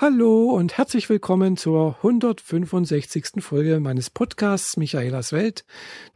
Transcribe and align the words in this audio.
Hallo 0.00 0.52
und 0.52 0.78
herzlich 0.78 1.10
willkommen 1.10 1.58
zur 1.58 1.96
165. 1.96 3.32
Folge 3.40 3.80
meines 3.80 4.08
Podcasts 4.08 4.78
Michaelas 4.78 5.30
Welt, 5.30 5.66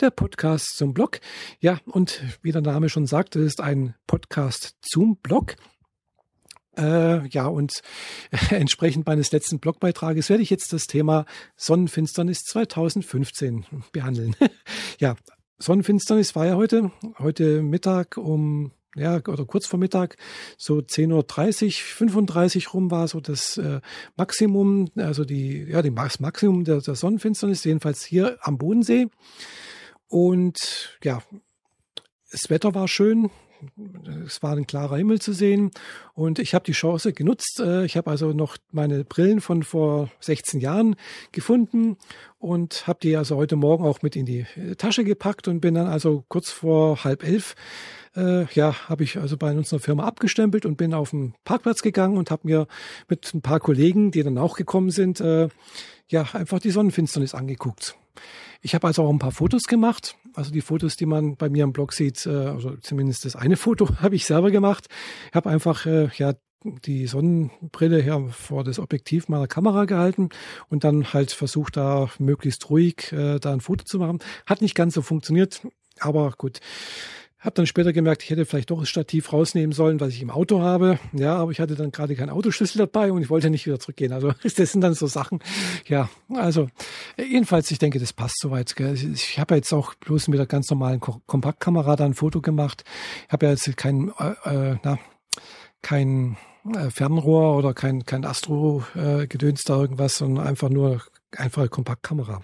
der 0.01 0.09
Podcast 0.09 0.75
zum 0.79 0.95
Blog. 0.95 1.21
Ja, 1.61 1.79
und 1.85 2.23
wie 2.41 2.51
der 2.51 2.63
Name 2.63 2.89
schon 2.89 3.05
sagt, 3.07 3.37
es 3.37 3.45
ist 3.45 3.61
ein 3.61 3.95
Podcast 4.07 4.75
zum 4.81 5.19
Blog. 5.19 5.57
Äh, 6.79 7.29
ja, 7.29 7.47
und 7.47 7.83
entsprechend 8.49 9.05
meines 9.07 9.33
letzten 9.33 9.61
Blogbeitrages 9.61 10.31
werde 10.31 10.43
ich 10.43 10.49
jetzt 10.49 10.73
das 10.73 10.85
Thema 10.85 11.27
Sonnenfinsternis 11.55 12.39
2015 12.39 13.67
behandeln. 13.93 14.35
ja, 14.99 15.15
Sonnenfinsternis 15.59 16.35
war 16.35 16.47
ja 16.47 16.57
heute, 16.57 16.91
heute 17.19 17.63
Mittag 17.63 18.17
um 18.17 18.73
ja, 18.97 19.17
oder 19.27 19.45
kurz 19.45 19.67
vor 19.67 19.79
Mittag, 19.79 20.17
so 20.57 20.79
10.30 20.79 21.67
Uhr, 21.67 21.73
35 21.73 22.75
rum 22.75 22.91
war 22.91 23.09
so 23.09 23.21
das 23.21 23.59
äh, 23.59 23.81
Maximum, 24.17 24.91
also 24.97 25.25
die, 25.25 25.65
ja, 25.65 25.83
das 25.83 26.21
Maximum 26.21 26.65
der, 26.65 26.81
der 26.81 26.95
Sonnenfinsternis, 26.95 27.65
jedenfalls 27.65 28.05
hier 28.05 28.39
am 28.41 28.59
Bodensee. 28.59 29.09
Und 30.09 30.99
ja, 31.03 31.23
das 32.31 32.51
Wetter 32.51 32.75
war 32.75 32.89
schön, 32.89 33.31
es 34.27 34.43
war 34.43 34.57
ein 34.57 34.67
klarer 34.67 34.97
Himmel 34.97 35.21
zu 35.21 35.33
sehen 35.33 35.71
und 36.15 36.39
ich 36.39 36.55
habe 36.55 36.65
die 36.65 36.73
Chance 36.73 37.13
genutzt. 37.13 37.61
Äh, 37.61 37.85
ich 37.85 37.97
habe 37.97 38.11
also 38.11 38.33
noch 38.33 38.57
meine 38.73 39.05
Brillen 39.05 39.41
von 39.41 39.63
vor 39.63 40.11
16 40.21 40.61
Jahren 40.61 40.97
gefunden 41.33 41.97
und 42.39 42.87
habe 42.87 42.99
die 43.03 43.17
also 43.17 43.37
heute 43.37 43.57
Morgen 43.57 43.85
auch 43.85 44.03
mit 44.03 44.17
in 44.17 44.27
die 44.27 44.47
äh, 44.57 44.75
Tasche 44.77 45.05
gepackt 45.05 45.49
und 45.49 45.61
bin 45.61 45.75
dann 45.75 45.87
also 45.87 46.25
kurz 46.29 46.51
vor 46.51 47.05
halb 47.05 47.25
elf 47.25 47.55
äh, 48.17 48.45
ja, 48.55 48.89
habe 48.89 49.05
ich 49.05 49.19
also 49.19 49.37
bei 49.37 49.53
unserer 49.53 49.81
Firma 49.81 50.05
abgestempelt 50.05 50.67
und 50.67 50.77
bin 50.77 50.95
auf 50.95 51.11
den 51.11 51.35
Parkplatz 51.45 51.83
gegangen 51.83 52.17
und 52.17 52.31
habe 52.31 52.47
mir 52.47 52.67
mit 53.09 53.33
ein 53.35 53.43
paar 53.43 53.61
Kollegen, 53.61 54.11
die 54.11 54.23
dann 54.23 54.39
auch 54.39 54.57
gekommen 54.57 54.91
sind, 54.91 55.21
äh, 55.21 55.49
ja, 56.09 56.23
einfach 56.33 56.61
die 56.61 56.71
Sonnenfinsternis 56.71 57.35
angeguckt. 57.35 57.97
Ich 58.63 58.75
habe 58.75 58.87
also 58.87 59.05
auch 59.05 59.11
ein 59.11 59.19
paar 59.19 59.33
Fotos 59.33 59.65
gemacht. 59.65 60.17
Also 60.35 60.51
die 60.51 60.61
Fotos, 60.61 60.97
die 60.97 61.07
man 61.07 61.37
bei 61.37 61.49
mir 61.49 61.65
am 61.65 61.73
Blog 61.73 61.93
sieht, 61.93 62.27
äh, 62.27 62.31
also 62.31 62.77
zumindest 62.77 63.25
das 63.25 63.37
eine 63.37 63.57
Foto 63.57 63.89
habe 64.01 64.17
ich 64.17 64.27
selber 64.27 64.51
gemacht. 64.51 64.87
Ich 65.31 65.35
habe 65.35 65.51
einfach 65.51 65.87
äh, 65.87 66.09
ja 66.17 66.35
die 66.65 67.07
Sonnenbrille 67.07 68.01
her 68.01 68.27
vor 68.31 68.65
das 68.65 68.79
Objektiv 68.79 69.29
meiner 69.29 69.47
Kamera 69.47 69.85
gehalten 69.85 70.31
und 70.71 70.83
dann 70.83 71.13
halt 71.13 71.31
versucht, 71.31 71.77
da 71.77 72.09
möglichst 72.19 72.71
ruhig 72.71 73.13
äh, 73.13 73.39
da 73.39 73.53
ein 73.53 73.61
Foto 73.61 73.85
zu 73.85 73.99
machen. 73.99 74.21
Hat 74.47 74.63
nicht 74.63 74.75
ganz 74.75 74.95
so 74.95 75.03
funktioniert, 75.03 75.61
aber 76.01 76.33
gut. 76.39 76.61
Hab 77.45 77.55
dann 77.57 77.67
später 77.67 77.93
gemerkt, 77.93 78.23
ich 78.23 78.31
hätte 78.31 78.47
vielleicht 78.47 78.71
doch 78.71 78.81
das 78.81 78.89
Stativ 78.89 79.31
rausnehmen 79.31 79.73
sollen, 79.73 80.01
was 80.01 80.15
ich 80.15 80.23
im 80.23 80.31
Auto 80.31 80.63
habe. 80.63 80.99
Ja, 81.13 81.37
aber 81.37 81.51
ich 81.51 81.61
hatte 81.61 81.75
dann 81.75 81.93
gerade 81.93 82.17
keinen 82.17 82.31
Autoschlüssel 82.31 82.79
dabei 82.79 83.13
und 83.13 83.21
ich 83.21 83.29
wollte 83.29 83.51
nicht 83.51 83.67
wieder 83.67 83.79
zurückgehen. 83.79 84.15
Also 84.15 84.33
das 84.43 84.73
sind 84.73 84.81
dann 84.81 84.95
so 84.95 85.07
Sachen. 85.07 85.41
Ja, 85.87 86.09
also 86.33 86.69
jedenfalls, 87.19 87.71
ich 87.71 87.79
denke, 87.79 87.99
das 87.99 88.15
passt 88.15 88.41
soweit. 88.41 88.75
Ich 88.81 89.39
habe 89.39 89.57
jetzt 89.57 89.75
auch 89.75 89.93
bloß 89.95 90.29
mit 90.29 90.39
der 90.39 90.47
ganz 90.47 90.71
normalen 90.71 91.01
Kompaktkamera 91.01 91.97
da 91.97 92.07
ein 92.07 92.15
Foto 92.15 92.41
gemacht. 92.41 92.83
Ich 93.27 93.33
habe 93.33 93.45
ja 93.45 93.53
jetzt 93.53 93.77
kein, 93.77 94.11
äh, 94.19 94.71
äh, 94.73 94.77
na, 94.83 94.99
kein 95.83 96.39
äh, 96.75 96.89
Fernrohr 96.89 97.59
oder 97.59 97.75
kein, 97.75 98.07
kein 98.07 98.25
Astro-Gedöns 98.25 99.61
äh, 99.61 99.65
da 99.67 99.77
irgendwas, 99.77 100.17
sondern 100.17 100.47
einfach 100.47 100.71
nur 100.71 101.03
einfache 101.37 101.69
Kompaktkamera. 101.69 102.43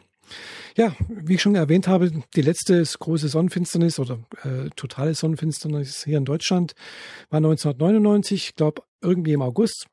Ja, 0.77 0.95
wie 1.09 1.34
ich 1.34 1.42
schon 1.42 1.55
erwähnt 1.55 1.89
habe, 1.89 2.11
die 2.34 2.42
letzte 2.42 2.83
große 2.83 3.28
Sonnenfinsternis 3.28 3.98
oder 3.98 4.19
äh, 4.42 4.70
totale 4.77 5.14
Sonnenfinsternis 5.14 6.05
hier 6.05 6.19
in 6.19 6.25
Deutschland 6.25 6.75
war 7.28 7.39
1999, 7.39 8.48
ich 8.51 8.55
glaube 8.55 8.83
irgendwie 9.01 9.33
im 9.33 9.42
August. 9.42 9.86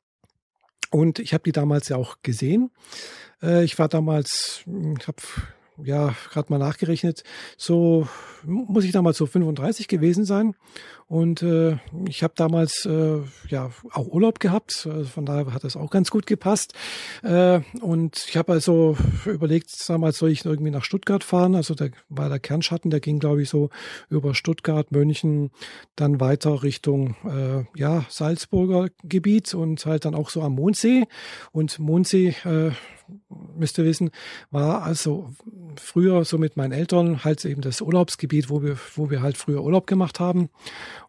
Und 0.90 1.18
ich 1.18 1.34
habe 1.34 1.44
die 1.44 1.52
damals 1.52 1.88
ja 1.88 1.96
auch 1.96 2.16
gesehen. 2.22 2.70
Äh, 3.42 3.64
ich 3.64 3.78
war 3.78 3.88
damals, 3.88 4.62
ich 4.66 5.06
habe 5.06 5.22
ja 5.82 6.14
gerade 6.30 6.52
mal 6.52 6.58
nachgerechnet, 6.58 7.22
so 7.56 8.08
muss 8.44 8.84
ich 8.84 8.92
damals 8.92 9.16
so 9.16 9.26
35 9.26 9.88
gewesen 9.88 10.24
sein. 10.24 10.54
Und 11.08 11.42
äh, 11.42 11.78
ich 12.06 12.22
habe 12.22 12.34
damals 12.36 12.84
äh, 12.84 13.20
ja 13.48 13.70
auch 13.92 14.08
Urlaub 14.08 14.40
gehabt, 14.40 14.86
also 14.90 15.08
von 15.08 15.24
daher 15.24 15.54
hat 15.54 15.64
das 15.64 15.74
auch 15.74 15.90
ganz 15.90 16.10
gut 16.10 16.26
gepasst. 16.26 16.74
Äh, 17.22 17.60
und 17.80 18.26
ich 18.28 18.36
habe 18.36 18.52
also 18.52 18.94
überlegt, 19.24 19.70
damals 19.88 20.18
soll 20.18 20.30
ich 20.30 20.44
irgendwie 20.44 20.70
nach 20.70 20.84
Stuttgart 20.84 21.24
fahren. 21.24 21.54
Also 21.54 21.74
da 21.74 21.86
war 22.10 22.28
der 22.28 22.38
Kernschatten, 22.38 22.90
der 22.90 23.00
ging, 23.00 23.20
glaube 23.20 23.42
ich, 23.42 23.48
so 23.48 23.70
über 24.10 24.34
Stuttgart, 24.34 24.92
München, 24.92 25.50
dann 25.96 26.20
weiter 26.20 26.62
Richtung 26.62 27.16
äh, 27.24 27.64
ja 27.78 28.04
Salzburger 28.10 28.88
Gebiet 29.02 29.54
und 29.54 29.86
halt 29.86 30.04
dann 30.04 30.14
auch 30.14 30.28
so 30.28 30.42
am 30.42 30.56
Mondsee. 30.56 31.06
Und 31.52 31.78
Mondsee 31.78 32.34
äh, 32.44 32.72
müsst 33.56 33.78
ihr 33.78 33.84
wissen, 33.84 34.10
war 34.50 34.82
also 34.82 35.30
früher 35.76 36.24
so 36.24 36.38
mit 36.38 36.56
meinen 36.56 36.72
Eltern 36.72 37.24
halt 37.24 37.44
eben 37.44 37.62
das 37.62 37.80
Urlaubsgebiet, 37.80 38.50
wo 38.50 38.62
wir, 38.62 38.76
wo 38.94 39.10
wir 39.10 39.22
halt 39.22 39.36
früher 39.36 39.62
Urlaub 39.62 39.86
gemacht 39.86 40.20
haben. 40.20 40.50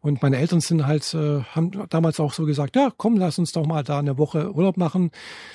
Und 0.01 0.21
meine 0.21 0.37
Eltern 0.37 0.61
sind 0.61 0.85
halt, 0.85 1.13
äh, 1.13 1.41
haben 1.41 1.71
damals 1.89 2.19
auch 2.19 2.33
so 2.33 2.45
gesagt, 2.45 2.75
ja, 2.75 2.91
komm, 2.95 3.17
lass 3.17 3.39
uns 3.39 3.51
doch 3.51 3.65
mal 3.65 3.83
da 3.83 3.99
eine 3.99 4.17
Woche 4.17 4.53
Urlaub 4.53 4.77
machen 4.77 5.11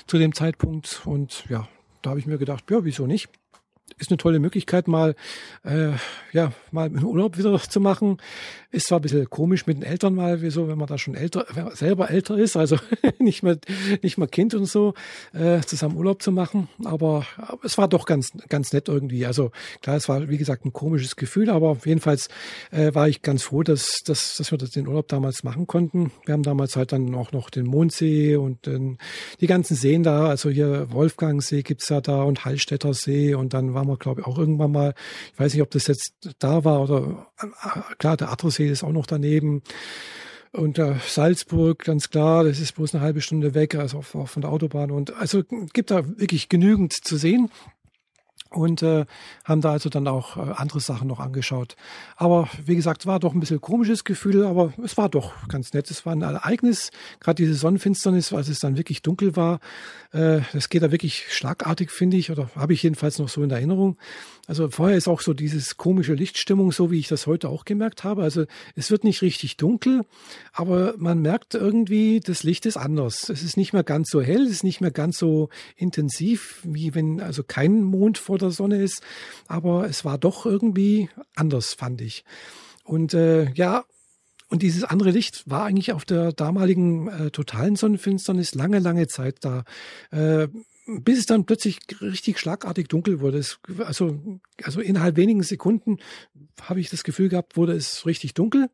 zu 0.06 0.18
dem 0.18 0.34
Zeitpunkt. 0.34 1.02
Und 1.04 1.44
ja, 1.48 1.68
da 2.02 2.10
habe 2.10 2.20
ich 2.20 2.26
mir 2.26 2.38
gedacht, 2.38 2.70
ja, 2.70 2.84
wieso 2.84 3.06
nicht? 3.06 3.28
Ist 3.98 4.10
eine 4.10 4.16
tolle 4.16 4.40
Möglichkeit, 4.40 4.88
mal 4.88 5.14
äh, 5.62 5.92
ja 6.32 6.52
mal 6.72 6.86
einen 6.86 7.04
Urlaub 7.04 7.38
wieder 7.38 7.58
zu 7.60 7.80
machen. 7.80 8.18
Ist 8.70 8.88
zwar 8.88 8.98
ein 8.98 9.02
bisschen 9.02 9.30
komisch 9.30 9.66
mit 9.66 9.76
den 9.76 9.84
Eltern 9.84 10.16
mal, 10.16 10.42
wieso, 10.42 10.66
wenn 10.66 10.78
man 10.78 10.88
da 10.88 10.98
schon 10.98 11.14
älter, 11.14 11.46
selber 11.74 12.10
älter 12.10 12.36
ist, 12.36 12.56
also 12.56 12.76
nicht 13.18 13.42
mehr 13.42 13.58
nicht 14.02 14.18
mehr 14.18 14.26
Kind 14.26 14.54
und 14.54 14.66
so, 14.66 14.94
äh, 15.32 15.60
zusammen 15.60 15.96
Urlaub 15.96 16.22
zu 16.22 16.32
machen. 16.32 16.68
Aber, 16.84 17.24
aber 17.36 17.64
es 17.64 17.78
war 17.78 17.86
doch 17.86 18.04
ganz 18.06 18.32
ganz 18.48 18.72
nett 18.72 18.88
irgendwie. 18.88 19.26
Also 19.26 19.52
klar, 19.80 19.96
es 19.96 20.08
war 20.08 20.28
wie 20.28 20.38
gesagt 20.38 20.64
ein 20.64 20.72
komisches 20.72 21.14
Gefühl, 21.14 21.50
aber 21.50 21.76
jedenfalls 21.84 22.28
äh, 22.72 22.94
war 22.94 23.08
ich 23.08 23.22
ganz 23.22 23.44
froh, 23.44 23.62
dass, 23.62 24.02
dass 24.04 24.36
dass 24.36 24.50
wir 24.50 24.58
das 24.58 24.70
den 24.70 24.88
Urlaub 24.88 25.08
damals 25.08 25.44
machen 25.44 25.66
konnten. 25.66 26.10
Wir 26.24 26.32
haben 26.32 26.42
damals 26.42 26.74
halt 26.74 26.92
dann 26.92 27.14
auch 27.14 27.32
noch 27.32 27.50
den 27.50 27.66
Mondsee 27.66 28.36
und 28.36 28.66
den, 28.66 28.98
die 29.40 29.46
ganzen 29.46 29.76
Seen 29.76 30.02
da, 30.02 30.26
also 30.26 30.50
hier 30.50 30.90
Wolfgangsee 30.90 31.62
gibt's 31.62 31.88
ja 31.90 32.00
da 32.00 32.22
und 32.22 32.44
Hallstätter 32.44 32.92
See 32.94 33.34
und 33.34 33.54
dann 33.54 33.73
waren 33.74 33.88
wir, 33.88 33.96
glaube 33.96 34.20
ich, 34.20 34.26
auch 34.26 34.38
irgendwann 34.38 34.72
mal, 34.72 34.94
ich 35.32 35.38
weiß 35.38 35.52
nicht, 35.52 35.62
ob 35.62 35.70
das 35.70 35.86
jetzt 35.86 36.14
da 36.38 36.64
war 36.64 36.82
oder 36.82 37.26
klar, 37.98 38.16
der 38.16 38.30
Attersee 38.30 38.68
ist 38.68 38.84
auch 38.84 38.92
noch 38.92 39.06
daneben. 39.06 39.62
Und 40.52 40.78
äh, 40.78 40.94
Salzburg, 41.04 41.80
ganz 41.80 42.10
klar, 42.10 42.44
das 42.44 42.60
ist 42.60 42.76
bloß 42.76 42.94
eine 42.94 43.02
halbe 43.02 43.20
Stunde 43.20 43.54
weg, 43.54 43.74
also 43.74 43.98
auch 43.98 44.28
von 44.28 44.40
der 44.40 44.52
Autobahn. 44.52 44.92
Und 44.92 45.12
also 45.16 45.42
gibt 45.72 45.90
da 45.90 46.06
wirklich 46.06 46.48
genügend 46.48 46.92
zu 46.92 47.16
sehen 47.16 47.50
und 48.54 48.82
äh, 48.82 49.04
haben 49.44 49.60
da 49.60 49.72
also 49.72 49.88
dann 49.88 50.08
auch 50.08 50.36
äh, 50.36 50.52
andere 50.56 50.80
Sachen 50.80 51.08
noch 51.08 51.20
angeschaut. 51.20 51.76
Aber 52.16 52.48
wie 52.64 52.76
gesagt, 52.76 53.06
war 53.06 53.20
doch 53.20 53.34
ein 53.34 53.40
bisschen 53.40 53.60
komisches 53.60 54.04
Gefühl, 54.04 54.44
aber 54.44 54.72
es 54.82 54.96
war 54.96 55.08
doch 55.08 55.32
ganz 55.48 55.72
nett. 55.72 55.90
Es 55.90 56.06
war 56.06 56.12
ein 56.12 56.22
Ereignis, 56.22 56.90
gerade 57.20 57.42
diese 57.42 57.54
Sonnenfinsternis, 57.54 58.32
als 58.32 58.48
es 58.48 58.60
dann 58.60 58.76
wirklich 58.76 59.02
dunkel 59.02 59.36
war. 59.36 59.60
Äh, 60.12 60.40
das 60.52 60.68
geht 60.68 60.82
da 60.82 60.92
wirklich 60.92 61.26
schlagartig, 61.28 61.90
finde 61.90 62.16
ich, 62.16 62.30
oder 62.30 62.50
habe 62.54 62.72
ich 62.72 62.82
jedenfalls 62.82 63.18
noch 63.18 63.28
so 63.28 63.42
in 63.42 63.50
Erinnerung. 63.50 63.96
Also 64.46 64.68
vorher 64.68 64.96
ist 64.96 65.08
auch 65.08 65.22
so 65.22 65.32
dieses 65.32 65.76
komische 65.78 66.14
Lichtstimmung, 66.14 66.70
so 66.70 66.90
wie 66.90 66.98
ich 66.98 67.08
das 67.08 67.26
heute 67.26 67.48
auch 67.48 67.64
gemerkt 67.64 68.04
habe. 68.04 68.22
Also 68.22 68.44
es 68.74 68.90
wird 68.90 69.04
nicht 69.04 69.22
richtig 69.22 69.56
dunkel, 69.56 70.02
aber 70.52 70.94
man 70.98 71.22
merkt 71.22 71.54
irgendwie, 71.54 72.20
das 72.20 72.42
Licht 72.42 72.66
ist 72.66 72.76
anders. 72.76 73.30
Es 73.30 73.42
ist 73.42 73.56
nicht 73.56 73.72
mehr 73.72 73.84
ganz 73.84 74.10
so 74.10 74.20
hell, 74.20 74.42
es 74.42 74.50
ist 74.50 74.64
nicht 74.64 74.82
mehr 74.82 74.90
ganz 74.90 75.18
so 75.18 75.48
intensiv, 75.76 76.60
wie 76.62 76.94
wenn 76.94 77.20
also 77.20 77.42
kein 77.42 77.82
Mond 77.82 78.18
vor 78.18 78.38
der 78.44 78.52
Sonne 78.52 78.82
ist. 78.82 79.02
Aber 79.48 79.88
es 79.88 80.04
war 80.04 80.18
doch 80.18 80.46
irgendwie 80.46 81.08
anders, 81.34 81.74
fand 81.74 82.00
ich. 82.00 82.24
Und 82.84 83.14
äh, 83.14 83.50
ja, 83.54 83.84
und 84.48 84.62
dieses 84.62 84.84
andere 84.84 85.10
Licht 85.10 85.42
war 85.50 85.64
eigentlich 85.64 85.92
auf 85.92 86.04
der 86.04 86.32
damaligen 86.32 87.08
äh, 87.08 87.30
totalen 87.30 87.76
Sonnenfinsternis 87.76 88.54
lange, 88.54 88.78
lange 88.78 89.06
Zeit 89.08 89.38
da. 89.40 89.64
Äh, 90.10 90.48
bis 90.86 91.18
es 91.18 91.26
dann 91.26 91.46
plötzlich 91.46 91.80
richtig 92.00 92.38
schlagartig 92.38 92.88
dunkel 92.88 93.20
wurde. 93.20 93.38
Es, 93.38 93.58
also, 93.78 94.38
also 94.62 94.80
innerhalb 94.80 95.16
wenigen 95.16 95.42
Sekunden 95.42 95.98
habe 96.60 96.80
ich 96.80 96.90
das 96.90 97.04
Gefühl 97.04 97.28
gehabt, 97.30 97.56
wurde 97.56 97.72
es 97.72 98.04
richtig 98.06 98.34
dunkel. 98.34 98.68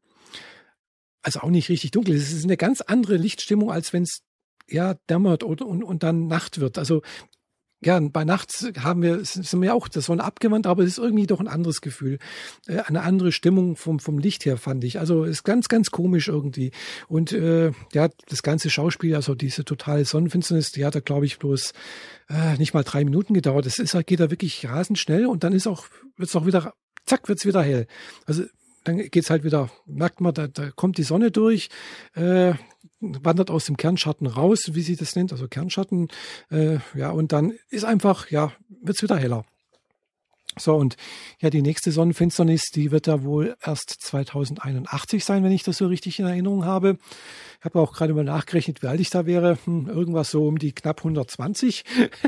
Also 1.23 1.41
auch 1.41 1.51
nicht 1.51 1.69
richtig 1.69 1.93
dunkel. 1.93 2.15
Es 2.17 2.33
ist 2.33 2.45
eine 2.45 2.57
ganz 2.57 2.81
andere 2.81 3.17
Lichtstimmung, 3.17 3.71
als 3.71 3.93
wenn 3.93 4.03
es 4.03 4.23
ja 4.69 4.95
dämmert 5.09 5.43
und, 5.43 5.63
und, 5.63 5.83
und 5.85 6.03
dann 6.03 6.27
Nacht 6.27 6.61
wird. 6.61 6.79
Also 6.79 7.03
ja, 7.83 7.99
bei 7.99 8.25
Nacht 8.25 8.73
haben 8.81 9.03
wir, 9.03 9.25
sind 9.25 9.63
wir 9.63 9.75
auch 9.75 9.89
der 9.89 10.03
Sonne 10.03 10.23
abgewandt, 10.23 10.67
aber 10.67 10.83
es 10.83 10.91
ist 10.91 10.99
irgendwie 10.99 11.27
doch 11.27 11.41
ein 11.41 11.49
anderes 11.49 11.81
Gefühl. 11.81 12.19
Äh, 12.67 12.81
eine 12.81 13.03
andere 13.03 13.33
Stimmung 13.33 13.77
vom, 13.77 14.01
vom 14.01 14.19
Licht 14.19 14.45
her, 14.45 14.59
fand 14.59 14.85
ich. 14.85 14.99
Also 14.99 15.25
ist 15.25 15.45
ganz, 15.45 15.69
ganz 15.69 15.91
komisch 15.91 16.29
irgendwie. 16.29 16.73
Und 17.09 17.33
äh, 17.33 17.73
ja, 17.93 18.09
das 18.29 18.43
ganze 18.43 18.69
Schauspiel, 18.69 19.15
also 19.15 19.35
diese 19.35 19.65
totale 19.65 20.05
Sonnenfinsternis, 20.05 20.73
die 20.73 20.85
hat 20.85 20.95
da, 20.95 21.01
glaube 21.01 21.25
ich, 21.25 21.39
bloß 21.39 21.73
äh, 22.29 22.57
nicht 22.59 22.75
mal 22.75 22.85
drei 22.85 23.05
Minuten 23.05 23.33
gedauert. 23.33 23.65
Das 23.65 23.79
ist, 23.79 23.97
geht 24.07 24.21
da 24.21 24.31
wirklich 24.31 24.69
rasend 24.69 24.99
schnell 24.99 25.27
und 25.27 25.43
dann 25.43 25.55
ist 25.55 25.67
auch, 25.67 25.87
wird's 26.17 26.37
auch 26.37 26.45
wieder, 26.47 26.75
zack, 27.07 27.29
wird's 27.29 27.47
wieder 27.47 27.63
hell. 27.63 27.87
Also 28.27 28.45
dann 28.85 28.99
geht's 28.99 29.31
halt 29.31 29.45
wieder, 29.45 29.71
merkt 29.87 30.21
man, 30.21 30.35
da, 30.35 30.49
da 30.49 30.71
kommt 30.71 30.99
die 30.99 31.03
Sonne 31.03 31.31
durch. 31.31 31.69
Äh, 32.15 32.55
wandert 33.01 33.51
aus 33.51 33.65
dem 33.65 33.77
Kernschatten 33.77 34.27
raus, 34.27 34.71
wie 34.73 34.83
sie 34.83 34.97
das 34.97 35.17
nennt, 35.17 35.33
also 35.33 35.49
Kernschatten. 35.49 36.09
Äh, 36.51 36.79
ja, 36.95 37.11
und 37.11 37.33
dann 37.33 37.55
ist 37.69 37.85
einfach, 37.85 38.31
ja, 38.31 38.53
wird's 38.69 39.03
wieder 39.03 39.17
heller. 39.17 39.45
So, 40.59 40.75
und 40.75 40.97
ja, 41.41 41.49
die 41.49 41.63
nächste 41.63 41.93
Sonnenfinsternis, 41.93 42.71
die 42.75 42.91
wird 42.91 43.07
da 43.07 43.23
wohl 43.23 43.57
erst 43.63 43.91
2081 44.01 45.25
sein, 45.25 45.45
wenn 45.45 45.53
ich 45.53 45.63
das 45.63 45.77
so 45.77 45.87
richtig 45.87 46.19
in 46.19 46.27
Erinnerung 46.27 46.65
habe. 46.65 46.99
Ich 47.61 47.65
habe 47.65 47.79
auch 47.79 47.93
gerade 47.93 48.15
mal 48.15 48.25
nachgerechnet, 48.25 48.83
wie 48.83 48.89
alt 48.89 49.01
ich 49.01 49.11
da 49.11 49.27
wäre. 49.27 49.59
Hm, 49.65 49.87
irgendwas 49.87 50.31
so 50.31 50.47
um 50.49 50.59
die 50.59 50.73
knapp 50.73 50.99
120. 50.99 51.85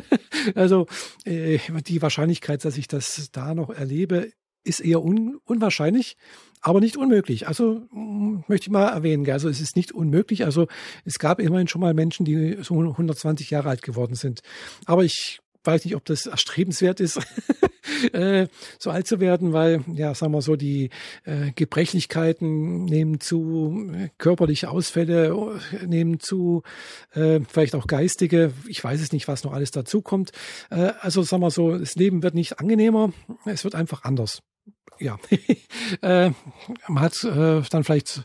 also 0.55 0.87
äh, 1.25 1.59
die 1.87 2.01
Wahrscheinlichkeit, 2.01 2.65
dass 2.65 2.77
ich 2.77 2.87
das 2.87 3.31
da 3.33 3.55
noch 3.55 3.71
erlebe, 3.71 4.31
ist 4.65 4.81
eher 4.81 5.03
un 5.03 5.39
unwahrscheinlich, 5.45 6.17
aber 6.61 6.81
nicht 6.81 6.97
unmöglich. 6.97 7.49
Also 7.49 7.83
möchte 7.91 8.67
ich 8.67 8.71
mal 8.71 8.89
erwähnen. 8.89 9.29
Also 9.31 9.49
es 9.49 9.61
ist 9.61 9.77
nicht 9.77 9.93
unmöglich. 9.93 10.45
Also 10.45 10.69
es 11.05 11.19
gab 11.19 11.41
immerhin 11.41 11.69
schon 11.69 11.81
mal 11.81 11.95
Menschen, 11.95 12.25
die 12.25 12.59
so 12.63 12.75
120 12.79 13.51
Jahre 13.51 13.69
alt 13.69 13.83
geworden 13.83 14.15
sind. 14.15 14.41
Aber 14.87 15.05
ich 15.05 15.41
weiß 15.65 15.85
nicht, 15.85 15.97
ob 15.97 16.05
das 16.05 16.27
erstrebenswert 16.27 17.01
ist, 17.01 17.21
äh, 18.13 18.49
so 18.79 18.91
alt 18.91 19.07
zu 19.07 19.21
werden, 19.21 19.53
weil, 19.53 19.85
ja, 19.95 20.15
sagen 20.15 20.33
wir 20.33 20.43
so, 20.43 20.57
die 20.57 20.91
äh, 21.25 21.53
Gebrechlichkeiten 21.55 22.85
nehmen 22.85 23.21
zu, 23.21 23.93
körperliche 24.19 24.71
Ausfälle 24.71 25.29
äh, 25.73 25.87
nehmen 25.87 26.21
zu, 26.21 26.63
äh, 27.13 27.41
vielleicht 27.49 27.75
auch 27.75 27.87
geistige. 27.87 28.53
Ich 28.67 28.83
weiß 28.83 29.01
es 29.01 29.13
nicht, 29.13 29.29
was 29.29 29.45
noch 29.45 29.53
alles 29.53 29.71
dazu 29.71 30.03
kommt. 30.03 30.33
Äh, 30.71 30.93
also 31.01 31.23
sagen 31.23 31.43
wir 31.43 31.51
so, 31.51 31.79
das 31.79 31.95
Leben 31.95 32.23
wird 32.23 32.35
nicht 32.35 32.59
angenehmer, 32.59 33.13
es 33.47 33.65
wird 33.65 33.75
einfach 33.75 34.03
anders 34.05 34.43
ja, 34.99 35.19
äh, 36.03 36.31
man 36.89 37.03
hat 37.03 37.25
äh, 37.25 37.63
dann 37.71 37.85
vielleicht 37.85 38.25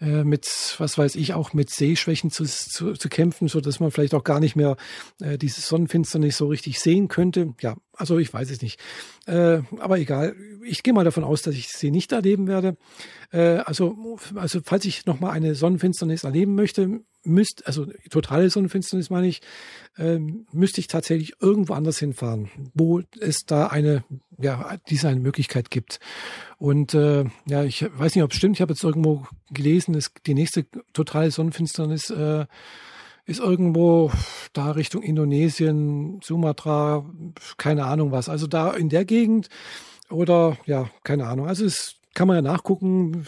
äh, 0.00 0.24
mit, 0.24 0.46
was 0.78 0.96
weiß 0.96 1.16
ich, 1.16 1.34
auch 1.34 1.52
mit 1.52 1.70
Sehschwächen 1.70 2.30
zu, 2.30 2.44
zu, 2.44 2.94
zu 2.94 3.08
kämpfen, 3.08 3.48
so 3.48 3.60
dass 3.60 3.80
man 3.80 3.90
vielleicht 3.90 4.14
auch 4.14 4.24
gar 4.24 4.40
nicht 4.40 4.56
mehr 4.56 4.76
äh, 5.20 5.38
diese 5.38 5.60
Sonnenfinsternis 5.60 6.36
so 6.36 6.46
richtig 6.46 6.80
sehen 6.80 7.08
könnte. 7.08 7.54
Ja, 7.60 7.76
also 7.92 8.18
ich 8.18 8.32
weiß 8.32 8.50
es 8.50 8.62
nicht. 8.62 8.80
Äh, 9.26 9.60
aber 9.78 9.98
egal, 9.98 10.34
ich 10.64 10.82
gehe 10.82 10.94
mal 10.94 11.04
davon 11.04 11.24
aus, 11.24 11.42
dass 11.42 11.54
ich 11.54 11.68
sie 11.68 11.90
nicht 11.90 12.12
erleben 12.12 12.46
werde. 12.46 12.76
Äh, 13.32 13.58
also, 13.64 14.18
also 14.34 14.60
falls 14.64 14.84
ich 14.84 15.06
nochmal 15.06 15.32
eine 15.32 15.54
Sonnenfinsternis 15.54 16.24
erleben 16.24 16.54
möchte, 16.54 17.00
müsste, 17.24 17.66
also 17.66 17.86
totale 18.10 18.50
Sonnenfinsternis 18.50 19.10
meine 19.10 19.26
ich, 19.26 19.40
äh, 19.96 20.18
müsste 20.52 20.80
ich 20.80 20.86
tatsächlich 20.86 21.34
irgendwo 21.40 21.74
anders 21.74 21.98
hinfahren, 21.98 22.50
wo 22.74 23.02
es 23.20 23.46
da 23.46 23.68
eine, 23.68 24.04
ja, 24.38 24.76
diese 24.88 25.08
eine 25.08 25.20
Möglichkeit 25.20 25.70
gibt. 25.70 26.00
Und 26.58 26.94
äh, 26.94 27.24
ja, 27.46 27.64
ich 27.64 27.86
weiß 27.96 28.14
nicht, 28.14 28.24
ob 28.24 28.32
es 28.32 28.38
stimmt, 28.38 28.56
ich 28.56 28.62
habe 28.62 28.72
jetzt 28.72 28.84
irgendwo 28.84 29.26
gelesen, 29.50 29.94
dass 29.94 30.12
die 30.26 30.34
nächste 30.34 30.66
totale 30.92 31.30
Sonnenfinsternis 31.30 32.10
äh, 32.10 32.46
ist 33.26 33.40
irgendwo 33.40 34.10
da 34.52 34.72
Richtung 34.72 35.02
Indonesien, 35.02 36.20
Sumatra, 36.22 37.04
keine 37.56 37.86
Ahnung 37.86 38.12
was. 38.12 38.28
Also 38.28 38.46
da 38.46 38.72
in 38.72 38.90
der 38.90 39.04
Gegend 39.04 39.48
oder 40.10 40.58
ja, 40.66 40.90
keine 41.04 41.26
Ahnung. 41.26 41.48
Also 41.48 41.64
es 41.64 41.96
kann 42.14 42.28
man 42.28 42.36
ja 42.36 42.42
nachgucken 42.42 43.26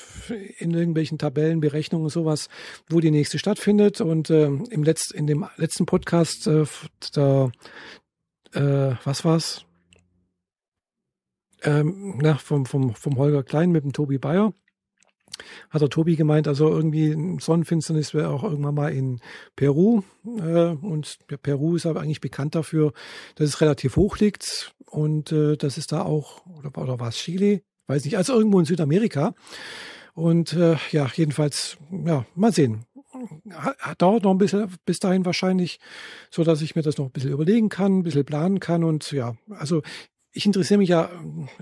in 0.59 0.73
irgendwelchen 0.73 1.19
Tabellen, 1.19 1.61
Berechnungen 1.61 2.09
sowas, 2.09 2.49
wo 2.89 3.01
die 3.01 3.11
nächste 3.11 3.39
stattfindet. 3.39 4.01
Und 4.01 4.31
äh, 4.31 4.47
im 4.47 4.85
Letz-, 4.85 5.13
in 5.13 5.27
dem 5.27 5.47
letzten 5.57 5.87
Podcast, 5.87 6.47
äh, 6.47 6.65
da, 7.13 7.51
äh, 8.53 8.95
was 9.05 9.25
war's? 9.25 9.65
Ähm, 11.63 12.19
na, 12.23 12.37
vom, 12.37 12.67
vom, 12.67 12.95
vom 12.95 13.17
Holger 13.17 13.43
Klein 13.43 13.71
mit 13.71 13.85
dem 13.85 13.93
Tobi 13.93 14.19
Bayer 14.19 14.53
hat 15.71 15.83
der 15.83 15.91
Tobi 15.91 16.17
gemeint, 16.17 16.49
also 16.49 16.71
irgendwie 16.71 17.39
Sonnenfinsternis 17.41 18.15
wäre 18.15 18.31
auch 18.31 18.45
irgendwann 18.45 18.75
mal 18.75 18.93
in 18.93 19.21
Peru. 19.55 20.03
Äh, 20.25 20.71
und 20.71 21.19
Peru 21.43 21.77
ist 21.77 21.87
aber 21.87 22.01
eigentlich 22.01 22.21
bekannt 22.21 22.55
dafür, 22.55 22.93
dass 23.35 23.49
es 23.49 23.61
relativ 23.61 23.97
hoch 23.97 24.19
liegt 24.19 24.75
und 24.87 25.33
äh, 25.33 25.57
das 25.57 25.79
ist 25.79 25.93
da 25.93 26.03
auch, 26.03 26.47
oder, 26.47 26.77
oder 26.81 27.01
war 27.01 27.09
es 27.09 27.17
Chile? 27.17 27.63
Weiß 27.87 28.05
nicht, 28.05 28.17
also 28.17 28.35
irgendwo 28.35 28.59
in 28.59 28.67
Südamerika. 28.67 29.35
Und 30.15 30.55
äh, 30.55 30.77
ja, 30.93 31.11
jedenfalls, 31.15 31.77
ja, 31.91 32.25
mal 32.35 32.53
sehen. 32.53 32.87
Dauert 33.99 34.25
noch 34.25 34.31
ein 34.31 34.39
bisschen 34.39 34.69
bis 34.85 34.99
dahin 34.99 35.25
wahrscheinlich, 35.25 35.79
so 36.31 36.45
dass 36.45 36.63
ich 36.63 36.75
mir 36.75 36.83
das 36.83 36.99
noch 36.99 37.07
ein 37.07 37.13
bisschen 37.13 37.33
überlegen 37.33 37.69
kann, 37.69 37.99
ein 37.99 38.03
bisschen 38.03 38.25
planen 38.25 38.61
kann. 38.61 38.85
Und 38.85 39.13
ja, 39.13 39.37
also 39.51 39.83
ich 40.33 40.45
interessiere 40.45 40.79
mich 40.79 40.91
ja 40.91 41.11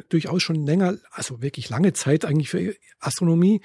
durchaus 0.09 0.43
schon 0.43 0.67
länger, 0.67 0.97
also 1.13 1.43
wirklich 1.43 1.69
lange 1.69 1.93
Zeit 1.93 2.25
eigentlich 2.25 2.51
für 2.51 2.75
Astronomie. 2.99 3.61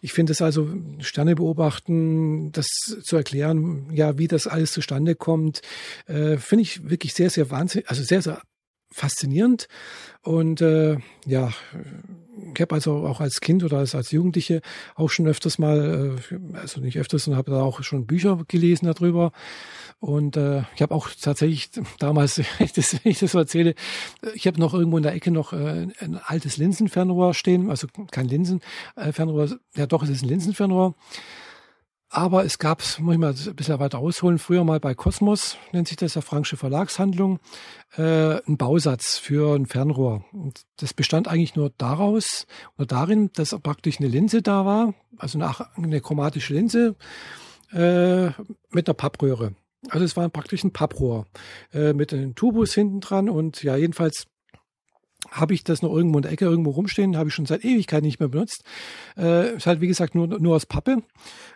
Ich 0.00 0.12
finde 0.12 0.32
es 0.32 0.42
also, 0.42 0.68
Sterne 1.00 1.34
beobachten, 1.34 2.52
das 2.52 2.66
zu 3.02 3.16
erklären, 3.16 3.90
ja, 3.92 4.18
wie 4.18 4.28
das 4.28 4.46
alles 4.46 4.72
zustande 4.72 5.14
kommt, 5.14 5.60
äh, 6.06 6.36
finde 6.38 6.62
ich 6.62 6.88
wirklich 6.88 7.14
sehr, 7.14 7.30
sehr 7.30 7.50
wahnsinnig, 7.50 7.88
also 7.88 8.02
sehr, 8.02 8.22
sehr 8.22 8.40
faszinierend. 8.92 9.68
Und 10.22 10.60
äh, 10.60 10.98
ja, 11.26 11.50
ich 12.54 12.60
habe 12.60 12.74
also 12.74 13.06
auch 13.06 13.20
als 13.20 13.40
Kind 13.40 13.64
oder 13.64 13.78
als, 13.78 13.94
als 13.94 14.10
Jugendliche 14.10 14.62
auch 14.94 15.10
schon 15.10 15.26
öfters 15.26 15.58
mal, 15.58 16.18
äh, 16.30 16.56
also 16.56 16.80
nicht 16.80 16.98
öfters, 16.98 17.24
sondern 17.24 17.38
habe 17.38 17.50
da 17.50 17.62
auch 17.62 17.82
schon 17.82 18.06
Bücher 18.06 18.38
gelesen 18.48 18.86
darüber. 18.86 19.32
Und 20.00 20.36
äh, 20.36 20.62
ich 20.74 20.82
habe 20.82 20.94
auch 20.94 21.08
tatsächlich 21.20 21.70
damals, 21.98 22.38
wenn 22.58 22.66
ich 22.66 22.72
das, 22.72 22.92
wenn 22.92 23.12
ich 23.12 23.18
das 23.18 23.32
so 23.32 23.38
erzähle, 23.38 23.74
ich 24.34 24.46
habe 24.46 24.58
noch 24.58 24.74
irgendwo 24.74 24.96
in 24.96 25.02
der 25.02 25.14
Ecke 25.14 25.30
noch 25.30 25.52
äh, 25.52 25.88
ein 25.98 26.18
altes 26.22 26.56
Linsenfernrohr 26.56 27.34
stehen, 27.34 27.70
also 27.70 27.86
kein 28.10 28.26
Linsenfernrohr, 28.26 29.58
ja 29.76 29.86
doch, 29.86 30.02
es 30.02 30.10
ist 30.10 30.22
ein 30.22 30.28
Linsenfernrohr. 30.28 30.94
Aber 32.12 32.44
es 32.44 32.58
gab, 32.58 32.82
muss 32.98 33.14
ich 33.14 33.20
mal 33.20 33.32
ein 33.32 33.54
bisschen 33.54 33.78
weiter 33.78 34.00
ausholen, 34.00 34.40
früher 34.40 34.64
mal 34.64 34.80
bei 34.80 34.94
Cosmos, 34.94 35.56
nennt 35.70 35.86
sich 35.86 35.96
das 35.96 36.16
ja 36.16 36.22
Frankische 36.22 36.56
Verlagshandlung, 36.56 37.38
äh, 37.96 38.44
ein 38.48 38.56
Bausatz 38.56 39.16
für 39.16 39.54
ein 39.54 39.66
Fernrohr. 39.66 40.24
Und 40.32 40.62
das 40.78 40.92
bestand 40.92 41.28
eigentlich 41.28 41.54
nur 41.54 41.70
daraus 41.78 42.48
oder 42.76 42.86
darin, 42.86 43.30
dass 43.34 43.56
praktisch 43.62 44.00
eine 44.00 44.08
Linse 44.08 44.42
da 44.42 44.66
war, 44.66 44.94
also 45.18 45.38
eine, 45.38 45.54
eine 45.76 46.00
chromatische 46.00 46.52
Linse 46.52 46.96
äh, 47.72 48.26
mit 48.70 48.88
einer 48.88 48.94
Pappröhre. 48.94 49.54
Also 49.88 50.04
es 50.04 50.16
war 50.16 50.28
praktisch 50.30 50.64
ein 50.64 50.72
Papprohr 50.72 51.26
äh, 51.72 51.92
mit 51.92 52.12
einem 52.12 52.34
Tubus 52.34 52.74
hinten 52.74 53.00
dran 53.00 53.30
und 53.30 53.62
ja, 53.62 53.76
jedenfalls 53.76 54.26
habe 55.30 55.54
ich 55.54 55.64
das 55.64 55.82
noch 55.82 55.94
irgendwo 55.94 56.18
in 56.18 56.22
der 56.22 56.32
Ecke 56.32 56.44
irgendwo 56.44 56.70
rumstehen, 56.70 57.16
habe 57.16 57.28
ich 57.28 57.34
schon 57.34 57.46
seit 57.46 57.64
Ewigkeit 57.64 58.02
nicht 58.02 58.20
mehr 58.20 58.28
benutzt. 58.28 58.64
Äh, 59.16 59.56
ist 59.56 59.66
halt 59.66 59.80
wie 59.80 59.88
gesagt 59.88 60.14
nur 60.14 60.26
nur 60.26 60.56
aus 60.56 60.66
Pappe 60.66 61.02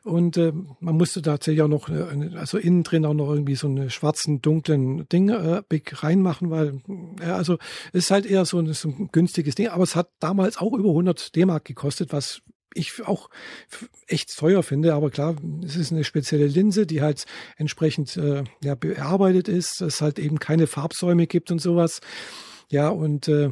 und 0.04 0.36
äh, 0.36 0.52
man 0.80 0.96
musste 0.96 1.22
tatsächlich 1.22 1.62
auch 1.62 1.68
noch 1.68 1.88
äh, 1.88 2.36
also 2.36 2.58
innen 2.58 2.82
drin 2.82 3.06
auch 3.06 3.14
noch 3.14 3.30
irgendwie 3.30 3.56
so 3.56 3.66
einen 3.66 3.90
schwarzen 3.90 4.40
dunklen 4.42 5.08
Ding 5.08 5.28
äh, 5.28 5.62
reinmachen, 5.92 6.50
weil 6.50 6.80
äh, 7.20 7.24
also 7.24 7.58
ist 7.92 8.10
halt 8.10 8.26
eher 8.26 8.44
so 8.44 8.58
ein, 8.58 8.72
so 8.72 8.88
ein 8.88 9.08
günstiges 9.12 9.54
Ding, 9.54 9.68
aber 9.68 9.84
es 9.84 9.96
hat 9.96 10.10
damals 10.20 10.58
auch 10.58 10.72
über 10.72 10.90
100 10.90 11.34
D-Mark 11.34 11.64
gekostet, 11.64 12.12
was 12.12 12.42
ich 12.74 13.06
auch 13.06 13.30
echt 14.06 14.36
teuer 14.36 14.62
finde, 14.62 14.94
aber 14.94 15.10
klar, 15.10 15.36
es 15.64 15.76
ist 15.76 15.92
eine 15.92 16.04
spezielle 16.04 16.46
Linse, 16.46 16.86
die 16.86 17.00
halt 17.02 17.24
entsprechend 17.56 18.16
äh, 18.16 18.44
ja, 18.62 18.74
bearbeitet 18.74 19.48
ist, 19.48 19.80
es 19.80 20.00
halt 20.00 20.18
eben 20.18 20.38
keine 20.38 20.66
Farbsäume 20.66 21.26
gibt 21.26 21.50
und 21.50 21.60
sowas. 21.60 22.00
Ja, 22.74 22.88
und 22.88 23.28
äh, 23.28 23.50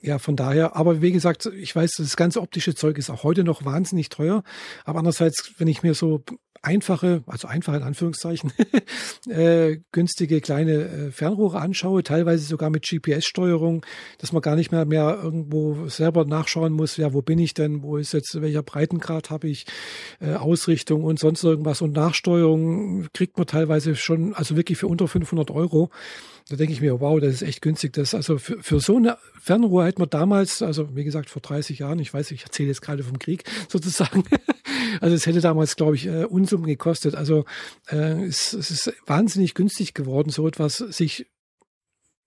ja, 0.00 0.20
von 0.20 0.36
daher, 0.36 0.76
aber 0.76 1.02
wie 1.02 1.10
gesagt, 1.10 1.46
ich 1.46 1.74
weiß, 1.74 1.94
das 1.98 2.16
ganze 2.16 2.40
optische 2.40 2.76
Zeug 2.76 2.98
ist 2.98 3.10
auch 3.10 3.24
heute 3.24 3.42
noch 3.42 3.64
wahnsinnig 3.64 4.10
teuer. 4.10 4.44
Aber 4.84 5.00
andererseits, 5.00 5.54
wenn 5.58 5.66
ich 5.66 5.82
mir 5.82 5.94
so 5.94 6.22
einfache, 6.62 7.24
also 7.26 7.48
einfache 7.48 7.78
in 7.78 7.82
Anführungszeichen, 7.82 8.52
äh, 9.28 9.78
günstige 9.90 10.40
kleine 10.40 10.72
äh, 10.72 11.10
Fernrohre 11.10 11.58
anschaue, 11.58 12.04
teilweise 12.04 12.44
sogar 12.44 12.70
mit 12.70 12.86
GPS-Steuerung, 12.88 13.84
dass 14.18 14.30
man 14.30 14.40
gar 14.40 14.54
nicht 14.54 14.70
mehr 14.70 14.84
mehr 14.84 15.18
irgendwo 15.20 15.88
selber 15.88 16.24
nachschauen 16.24 16.72
muss, 16.72 16.96
ja, 16.96 17.12
wo 17.12 17.22
bin 17.22 17.40
ich 17.40 17.54
denn, 17.54 17.82
wo 17.82 17.96
ist 17.96 18.12
jetzt, 18.12 18.40
welcher 18.40 18.62
Breitengrad 18.62 19.30
habe 19.30 19.48
ich, 19.48 19.66
äh, 20.20 20.34
Ausrichtung 20.34 21.02
und 21.02 21.18
sonst 21.18 21.42
irgendwas 21.42 21.82
und 21.82 21.92
Nachsteuerung 21.92 23.08
kriegt 23.14 23.36
man 23.36 23.48
teilweise 23.48 23.96
schon, 23.96 24.32
also 24.32 24.56
wirklich 24.56 24.78
für 24.78 24.86
unter 24.86 25.08
500 25.08 25.50
Euro. 25.50 25.90
Da 26.48 26.56
denke 26.56 26.74
ich 26.74 26.82
mir, 26.82 27.00
wow, 27.00 27.18
das 27.20 27.34
ist 27.34 27.42
echt 27.42 27.62
günstig. 27.62 27.94
Das 27.94 28.14
also 28.14 28.38
für, 28.38 28.62
für 28.62 28.78
so 28.78 28.96
eine 28.96 29.16
Fernrohr 29.40 29.86
hätte 29.86 30.00
man 30.00 30.10
damals, 30.10 30.60
also 30.60 30.94
wie 30.94 31.04
gesagt 31.04 31.30
vor 31.30 31.40
30 31.40 31.78
Jahren, 31.78 31.98
ich 31.98 32.12
weiß, 32.12 32.30
ich 32.32 32.42
erzähle 32.42 32.68
jetzt 32.68 32.82
gerade 32.82 33.02
vom 33.02 33.18
Krieg 33.18 33.44
sozusagen, 33.68 34.24
also 35.00 35.14
es 35.14 35.26
hätte 35.26 35.40
damals, 35.40 35.76
glaube 35.76 35.96
ich, 35.96 36.06
äh, 36.06 36.24
Unsummen 36.24 36.66
gekostet. 36.66 37.14
Also 37.14 37.44
äh, 37.88 38.24
es, 38.24 38.52
es 38.52 38.70
ist 38.70 38.92
wahnsinnig 39.06 39.54
günstig 39.54 39.94
geworden, 39.94 40.30
so 40.30 40.46
etwas 40.46 40.76
sich 40.76 41.26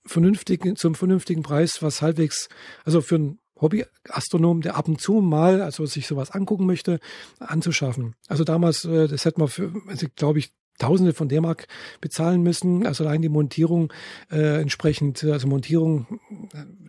vernünftigen, 0.05 0.75
zum 0.75 0.95
vernünftigen 0.95 1.43
Preis, 1.43 1.81
was 1.81 2.01
halbwegs, 2.01 2.49
also 2.85 3.01
für 3.01 3.15
einen 3.15 3.39
Hobbyastronom, 3.59 4.61
der 4.61 4.75
ab 4.75 4.87
und 4.87 5.01
zu 5.01 5.13
mal, 5.13 5.61
also 5.61 5.85
sich 5.85 6.07
sowas 6.07 6.31
angucken 6.31 6.65
möchte, 6.65 6.99
anzuschaffen. 7.39 8.15
Also 8.27 8.43
damals, 8.43 8.85
äh, 8.85 9.07
das 9.07 9.25
hätte 9.25 9.39
man 9.39 9.49
für, 9.49 9.73
also 9.87 10.07
glaube 10.15 10.39
ich, 10.39 10.51
Tausende 10.77 11.13
von 11.13 11.29
D-Mark 11.29 11.67
bezahlen 12.01 12.41
müssen. 12.41 12.85
Also 12.85 13.05
allein 13.05 13.21
die 13.21 13.29
Montierung 13.29 13.91
äh, 14.31 14.61
entsprechend, 14.61 15.23
also 15.23 15.47
Montierung, 15.47 16.19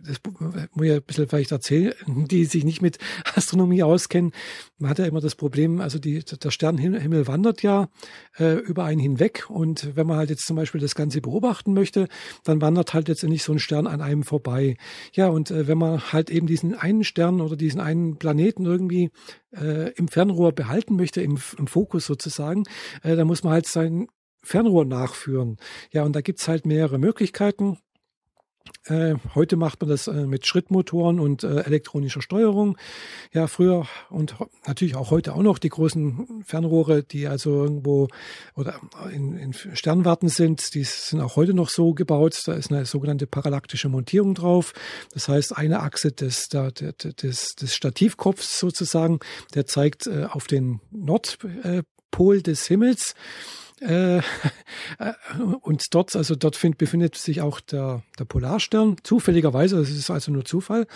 das 0.05 0.17
muss 0.73 0.85
ich 0.87 0.91
ein 0.93 1.01
bisschen 1.01 1.27
vielleicht 1.27 1.51
erzählen, 1.51 1.93
die 2.07 2.45
sich 2.45 2.63
nicht 2.63 2.81
mit 2.81 2.97
Astronomie 3.35 3.83
auskennen. 3.83 4.31
Man 4.79 4.89
hat 4.89 4.99
ja 4.99 5.05
immer 5.05 5.19
das 5.19 5.35
Problem, 5.35 5.81
also 5.81 5.99
die, 5.99 6.19
der 6.23 6.51
Sternenhimmel 6.51 7.27
wandert 7.27 7.61
ja 7.63 7.89
äh, 8.37 8.53
über 8.59 8.85
einen 8.85 9.01
hinweg 9.01 9.49
und 9.49 9.95
wenn 9.95 10.07
man 10.07 10.17
halt 10.17 10.29
jetzt 10.29 10.45
zum 10.45 10.55
Beispiel 10.55 10.79
das 10.79 10.95
Ganze 10.95 11.19
beobachten 11.19 11.73
möchte, 11.73 12.07
dann 12.45 12.61
wandert 12.61 12.93
halt 12.93 13.09
letztendlich 13.09 13.43
so 13.43 13.51
ein 13.51 13.59
Stern 13.59 13.87
an 13.87 14.01
einem 14.01 14.23
vorbei. 14.23 14.77
Ja, 15.13 15.27
und 15.27 15.51
äh, 15.51 15.67
wenn 15.67 15.77
man 15.77 15.99
halt 16.13 16.29
eben 16.29 16.47
diesen 16.47 16.75
einen 16.75 17.03
Stern 17.03 17.41
oder 17.41 17.57
diesen 17.57 17.81
einen 17.81 18.17
Planeten 18.17 18.65
irgendwie 18.65 19.11
äh, 19.51 19.91
im 19.93 20.07
Fernrohr 20.07 20.53
behalten 20.53 20.95
möchte, 20.95 21.21
im, 21.21 21.37
im 21.57 21.67
Fokus 21.67 22.05
sozusagen, 22.05 22.63
äh, 23.03 23.17
dann 23.17 23.27
muss 23.27 23.43
man 23.43 23.51
halt 23.51 23.67
sein 23.67 24.07
Fernrohr 24.41 24.85
nachführen. 24.85 25.57
Ja, 25.91 26.03
und 26.03 26.15
da 26.15 26.21
gibt's 26.21 26.47
halt 26.47 26.65
mehrere 26.65 26.97
Möglichkeiten. 26.97 27.77
Äh, 28.85 29.15
heute 29.35 29.55
macht 29.55 29.81
man 29.81 29.89
das 29.89 30.07
äh, 30.07 30.25
mit 30.25 30.47
Schrittmotoren 30.47 31.19
und 31.19 31.43
äh, 31.43 31.61
elektronischer 31.61 32.21
Steuerung. 32.21 32.77
Ja, 33.33 33.47
früher 33.47 33.85
und 34.09 34.35
natürlich 34.65 34.95
auch 34.95 35.11
heute 35.11 35.35
auch 35.35 35.41
noch 35.41 35.59
die 35.59 35.69
großen 35.69 36.43
Fernrohre, 36.45 37.03
die 37.03 37.27
also 37.27 37.63
irgendwo 37.63 38.07
oder 38.55 38.79
in, 39.13 39.37
in 39.37 39.53
Sternwarten 39.53 40.29
sind, 40.29 40.73
die 40.73 40.83
sind 40.83 41.21
auch 41.21 41.35
heute 41.35 41.53
noch 41.53 41.69
so 41.69 41.93
gebaut. 41.93 42.41
Da 42.45 42.53
ist 42.53 42.71
eine 42.71 42.85
sogenannte 42.85 43.27
parallaktische 43.27 43.89
Montierung 43.89 44.33
drauf. 44.33 44.73
Das 45.13 45.27
heißt, 45.27 45.55
eine 45.55 45.81
Achse 45.81 46.11
des, 46.11 46.47
der, 46.49 46.71
des, 46.71 47.55
des 47.55 47.75
Stativkopfs 47.75 48.59
sozusagen, 48.59 49.19
der 49.53 49.65
zeigt 49.65 50.09
auf 50.09 50.47
den 50.47 50.79
Nordpol 50.91 52.41
des 52.41 52.65
Himmels 52.65 53.13
äh, 53.81 54.17
äh, 54.19 54.21
und 55.61 55.93
dort, 55.93 56.15
also 56.15 56.35
dort 56.35 56.55
find, 56.55 56.77
befindet 56.77 57.15
sich 57.15 57.41
auch 57.41 57.59
der, 57.59 58.03
der 58.17 58.25
Polarstern, 58.25 58.97
zufälligerweise, 59.03 59.79
es 59.79 59.89
ist 59.89 60.09
also 60.09 60.31
nur 60.31 60.45
Zufall, 60.45 60.87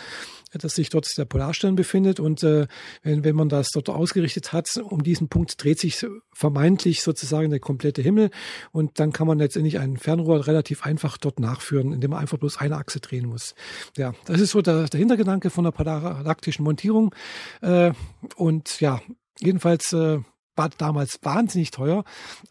dass 0.54 0.76
sich 0.76 0.90
dort 0.90 1.08
der 1.18 1.26
Polarstern 1.26 1.76
befindet. 1.76 2.20
Und 2.20 2.44
äh, 2.44 2.68
wenn, 3.02 3.24
wenn 3.24 3.36
man 3.36 3.50
das 3.50 3.70
dort 3.70 3.90
ausgerichtet 3.90 4.54
hat, 4.54 4.68
um 4.78 5.04
diesen 5.04 5.30
Punkt 5.30 5.62
dreht 5.64 5.80
sich 5.80 6.06
vermeintlich 6.32 7.02
sozusagen 7.02 7.50
der 7.50 7.60
komplette 7.60 8.02
Himmel. 8.02 8.30
Und 8.72 9.00
dann 9.00 9.12
kann 9.12 9.28
man 9.28 9.40
letztendlich 9.40 9.80
ein 9.80 9.98
Fernrohr 9.98 10.48
relativ 10.48 10.86
einfach 10.86 11.18
dort 11.18 11.40
nachführen, 11.40 11.94
indem 11.94 12.12
man 12.12 12.20
einfach 12.20 12.38
bloß 12.38 12.58
eine 12.58 12.78
Achse 12.78 13.00
drehen 13.00 13.28
muss. 13.28 13.56
Ja, 13.98 14.14
das 14.26 14.42
ist 14.42 14.52
so 14.52 14.62
der, 14.62 14.86
der 14.86 15.00
Hintergedanke 15.00 15.50
von 15.50 15.64
der 15.64 15.72
polaraktischen 15.72 16.64
Montierung. 16.64 17.14
Äh, 17.62 17.92
und 18.36 18.80
ja, 18.80 19.02
jedenfalls 19.40 19.94
äh, 19.94 20.20
war 20.56 20.70
damals 20.78 21.20
wahnsinnig 21.22 21.72
teuer. 21.72 22.04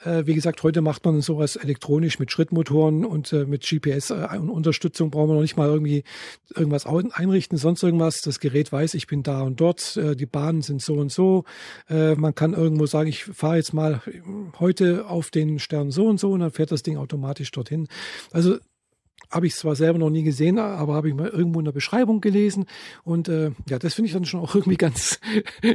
Äh, 0.04 0.26
wie 0.26 0.34
gesagt, 0.34 0.62
heute 0.62 0.80
macht 0.80 1.04
man 1.04 1.20
sowas 1.20 1.56
elektronisch 1.56 2.18
mit 2.18 2.30
Schrittmotoren 2.30 3.04
und 3.04 3.32
äh, 3.32 3.44
mit 3.44 3.62
GPS-Unterstützung 3.62 5.10
brauchen 5.10 5.30
wir 5.30 5.34
noch 5.34 5.42
nicht 5.42 5.56
mal 5.56 5.68
irgendwie 5.68 6.04
irgendwas 6.54 6.86
einrichten, 6.86 7.58
sonst 7.58 7.82
irgendwas. 7.82 8.20
Das 8.22 8.40
Gerät 8.40 8.72
weiß, 8.72 8.94
ich 8.94 9.06
bin 9.06 9.22
da 9.22 9.42
und 9.42 9.60
dort, 9.60 9.96
äh, 9.96 10.16
die 10.16 10.26
Bahnen 10.26 10.62
sind 10.62 10.82
so 10.82 10.94
und 10.94 11.12
so. 11.12 11.44
Äh, 11.88 12.14
man 12.14 12.34
kann 12.34 12.54
irgendwo 12.54 12.86
sagen, 12.86 13.08
ich 13.08 13.24
fahre 13.24 13.56
jetzt 13.56 13.72
mal 13.72 14.02
heute 14.58 15.06
auf 15.06 15.30
den 15.30 15.58
Stern 15.58 15.90
so 15.90 16.06
und 16.06 16.18
so 16.18 16.32
und 16.32 16.40
dann 16.40 16.50
fährt 16.50 16.72
das 16.72 16.82
Ding 16.82 16.96
automatisch 16.96 17.50
dorthin. 17.50 17.88
Also 18.32 18.58
habe 19.32 19.46
ich 19.46 19.54
zwar 19.54 19.74
selber 19.74 19.98
noch 19.98 20.10
nie 20.10 20.22
gesehen, 20.22 20.58
aber 20.58 20.94
habe 20.94 21.08
ich 21.08 21.14
mal 21.14 21.28
irgendwo 21.28 21.58
in 21.58 21.64
der 21.64 21.72
Beschreibung 21.72 22.20
gelesen. 22.20 22.66
Und 23.02 23.28
äh, 23.28 23.50
ja, 23.68 23.78
das 23.78 23.94
finde 23.94 24.06
ich 24.06 24.12
dann 24.12 24.24
schon 24.24 24.40
auch 24.40 24.54
irgendwie 24.54 24.76
ganz 24.76 25.18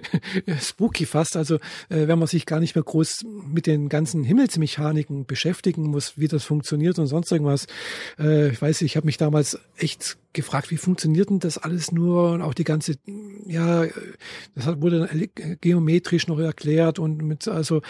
spooky 0.61 1.05
fast. 1.05 1.35
Also 1.35 1.55
äh, 1.89 2.07
wenn 2.07 2.19
man 2.19 2.27
sich 2.27 2.45
gar 2.45 2.59
nicht 2.59 2.75
mehr 2.75 2.83
groß 2.83 3.25
mit 3.47 3.67
den 3.67 3.89
ganzen 3.89 4.23
Himmelsmechaniken 4.23 5.25
beschäftigen 5.25 5.83
muss, 5.83 6.17
wie 6.17 6.27
das 6.27 6.43
funktioniert 6.43 6.99
und 6.99 7.07
sonst 7.07 7.31
irgendwas. 7.31 7.67
Äh, 8.19 8.49
ich 8.49 8.61
weiß, 8.61 8.81
ich 8.83 8.95
habe 8.95 9.05
mich 9.05 9.17
damals 9.17 9.59
echt 9.77 10.17
gefragt, 10.33 10.69
wie 10.69 10.77
funktioniert 10.77 11.29
denn 11.29 11.39
das 11.39 11.57
alles 11.57 11.91
nur 11.91 12.31
und 12.31 12.41
auch 12.43 12.53
die 12.53 12.63
ganze, 12.63 12.95
ja, 13.47 13.85
das 14.53 14.67
wurde 14.81 15.07
dann 15.07 15.57
geometrisch 15.61 16.27
noch 16.27 16.39
erklärt 16.39 16.99
und 16.99 17.23
mit, 17.23 17.47
also 17.47 17.81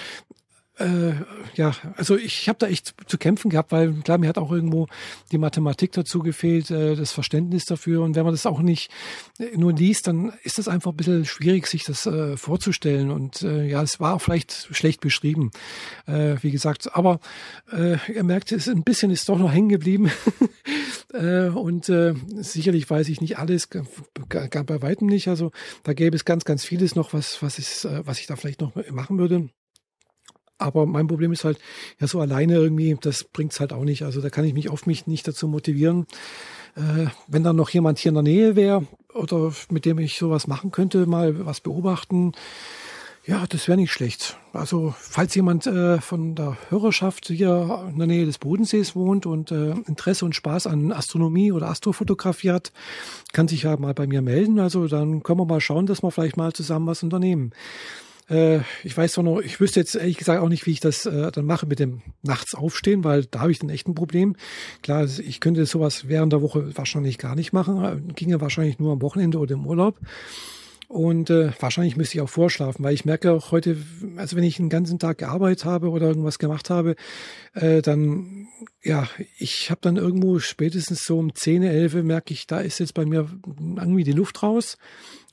äh, 0.80 1.14
ja, 1.56 1.74
also 1.96 2.18
ich 2.18 2.48
habe 2.50 2.60
da 2.60 2.68
echt 2.68 2.94
zu 3.08 3.18
kämpfen 3.18 3.50
gehabt, 3.50 3.72
weil 3.72 3.94
klar, 3.94 4.18
mir 4.18 4.30
hat 4.30 4.38
auch 4.38 4.52
irgendwo 4.52 4.88
die 5.32 5.38
Mathematik 5.38 5.92
dazu 5.94 6.20
gefehlt, 6.20 6.70
äh, 6.70 6.96
das 6.96 7.12
Verständnis 7.12 7.66
dafür. 7.66 8.04
Und 8.04 8.16
wenn 8.16 8.24
man 8.24 8.34
das 8.34 8.46
auch 8.46 8.62
nicht 8.62 8.92
äh, 9.40 9.58
nur 9.58 9.74
liest, 9.74 10.08
dann 10.08 10.34
ist 10.44 10.58
das 10.58 10.68
einfach 10.68 10.92
ein 10.92 10.98
bisschen 10.98 11.26
schwierig, 11.26 11.68
sich 11.68 11.84
das 11.84 12.06
äh, 12.06 12.38
vorzustellen. 12.38 13.12
Und 13.12 13.42
äh, 13.42 13.68
ja, 13.68 13.82
es 13.82 14.00
war 14.00 14.16
auch 14.16 14.22
vielleicht 14.22 14.70
schlecht 14.72 15.02
beschrieben, 15.02 15.52
äh, 16.06 16.36
wie 16.42 16.52
gesagt. 16.52 16.96
Aber 16.96 17.20
äh, 17.72 17.98
ihr 18.14 18.24
merkt, 18.24 18.52
es 18.52 18.68
ein 18.68 18.84
bisschen 18.84 19.12
ist 19.12 19.28
doch 19.30 19.40
noch 19.40 19.52
hängen 19.52 19.70
geblieben. 19.70 20.12
äh, 21.14 21.48
und 21.48 21.90
äh, 21.90 22.14
sicherlich 22.36 22.90
weiß 22.90 23.10
ich 23.10 23.20
nicht 23.22 23.40
alles, 23.40 23.70
gar 23.70 24.64
bei 24.64 24.82
weitem 24.82 25.08
nicht. 25.08 25.28
Also 25.28 25.52
da 25.84 25.94
gäbe 25.94 26.16
es 26.16 26.26
ganz, 26.26 26.46
ganz 26.46 26.64
vieles 26.64 26.96
noch, 26.96 27.14
was, 27.14 27.42
was, 27.42 27.58
ist, 27.58 27.86
äh, 27.86 28.06
was 28.06 28.20
ich 28.20 28.28
da 28.28 28.36
vielleicht 28.36 28.62
noch 28.62 28.74
machen 28.92 29.18
würde. 29.18 29.50
Aber 30.58 30.86
mein 30.86 31.08
Problem 31.08 31.32
ist 31.32 31.44
halt, 31.44 31.60
ja, 32.00 32.08
so 32.08 32.20
alleine 32.20 32.56
irgendwie, 32.56 32.98
das 33.00 33.24
bringt's 33.24 33.60
halt 33.60 33.74
auch 33.74 33.84
nicht. 33.84 34.04
Also 34.04 34.22
da 34.22 34.30
kann 34.30 34.46
ich 34.46 34.54
mich 34.54 34.70
oft 34.70 34.88
mich 34.88 35.08
nicht 35.08 35.28
dazu 35.28 35.48
motivieren. 35.48 36.08
Äh, 36.76 37.08
wenn 37.28 37.44
dann 37.44 37.56
noch 37.56 37.70
jemand 37.70 38.00
hier 38.00 38.10
in 38.10 38.16
der 38.16 38.24
Nähe 38.24 38.56
wäre 38.56 38.86
oder 39.14 39.54
mit 39.70 39.86
dem 39.86 40.00
ich 40.00 40.18
sowas 40.18 40.48
machen 40.48 40.72
könnte, 40.72 41.06
mal 41.06 41.46
was 41.46 41.62
beobachten, 41.62 42.34
ja, 43.28 43.46
das 43.46 43.68
wäre 43.68 43.78
nicht 43.78 43.92
schlecht. 43.92 44.38
Also 44.54 44.96
falls 44.98 45.36
jemand 45.36 45.68
äh, 45.68 46.00
von 46.00 46.34
der 46.34 46.58
Hörerschaft 46.70 47.28
hier 47.28 47.86
in 47.92 47.98
der 47.98 48.08
Nähe 48.08 48.26
des 48.26 48.38
Bodensees 48.38 48.96
wohnt 48.96 49.26
und 49.26 49.52
äh, 49.52 49.72
Interesse 49.86 50.24
und 50.24 50.34
Spaß 50.34 50.66
an 50.66 50.94
Astronomie 50.94 51.52
oder 51.52 51.68
Astrofotografie 51.68 52.52
hat, 52.52 52.72
kann 53.34 53.50
sich 53.50 53.64
ja 53.64 53.76
mal 53.76 53.94
bei 53.94 54.08
mir 54.08 54.22
melden. 54.22 54.60
Also 54.60 54.88
dann 54.88 55.24
können 55.24 55.40
wir 55.40 55.46
mal 55.46 55.60
schauen, 55.60 55.88
dass 55.88 56.02
wir 56.02 56.12
vielleicht 56.12 56.38
mal 56.38 56.54
zusammen 56.54 56.88
was 56.88 57.04
unternehmen. 57.04 57.52
Äh, 58.30 58.60
ich 58.84 58.96
weiß 58.96 59.14
doch 59.14 59.24
noch, 59.24 59.40
ich 59.40 59.60
wüsste 59.60 59.80
jetzt 59.80 59.96
ehrlich 59.96 60.18
gesagt 60.18 60.42
auch 60.42 60.50
nicht, 60.50 60.66
wie 60.66 60.72
ich 60.72 60.80
das 60.80 61.06
äh, 61.06 61.32
dann 61.32 61.46
mache 61.46 61.66
mit 61.66 61.80
dem 61.80 62.02
nachts 62.24 62.56
aufstehen, 62.56 63.04
weil 63.04 63.26
da 63.26 63.40
habe 63.42 63.52
ich 63.52 63.60
dann 63.60 63.70
echt 63.70 63.88
ein 63.88 63.96
Problem. 63.96 64.36
Klar, 64.82 65.06
ich 65.06 65.40
könnte 65.40 65.66
sowas 65.66 66.08
während 66.08 66.34
der 66.34 66.42
Woche 66.42 66.76
wahrscheinlich 66.78 67.18
gar 67.18 67.36
nicht 67.36 67.54
machen, 67.54 68.14
ginge 68.16 68.42
wahrscheinlich 68.42 68.80
nur 68.80 68.94
am 68.94 69.02
Wochenende 69.02 69.40
oder 69.40 69.54
im 69.54 69.66
Urlaub. 69.66 70.00
Und 70.88 71.30
äh, 71.30 71.52
wahrscheinlich 71.60 71.98
müsste 71.98 72.18
ich 72.18 72.22
auch 72.22 72.30
vorschlafen, 72.30 72.82
weil 72.82 72.94
ich 72.94 73.04
merke 73.04 73.34
auch 73.34 73.52
heute, 73.52 73.78
also 74.16 74.38
wenn 74.38 74.46
ich 74.46 74.58
einen 74.58 74.70
ganzen 74.70 75.00
Tag 75.00 75.18
gearbeitet 75.18 75.66
habe 75.66 75.90
oder 75.90 76.08
irgendwas 76.08 76.40
gemacht 76.40 76.70
habe, 76.70 76.96
äh, 77.54 77.82
dann, 77.82 78.48
ja, 78.82 79.10
ich 79.38 79.70
habe 79.70 79.82
dann 79.82 79.98
irgendwo 79.98 80.40
spätestens 80.40 81.04
so 81.04 81.20
um 81.20 81.36
10, 81.36 81.64
11 81.64 82.04
merke 82.04 82.34
ich, 82.34 82.48
da 82.48 82.62
ist 82.62 82.80
jetzt 82.80 82.94
bei 82.94 83.06
mir 83.06 83.30
irgendwie 83.60 84.06
die 84.06 84.14
Luft 84.14 84.42
raus. 84.44 84.78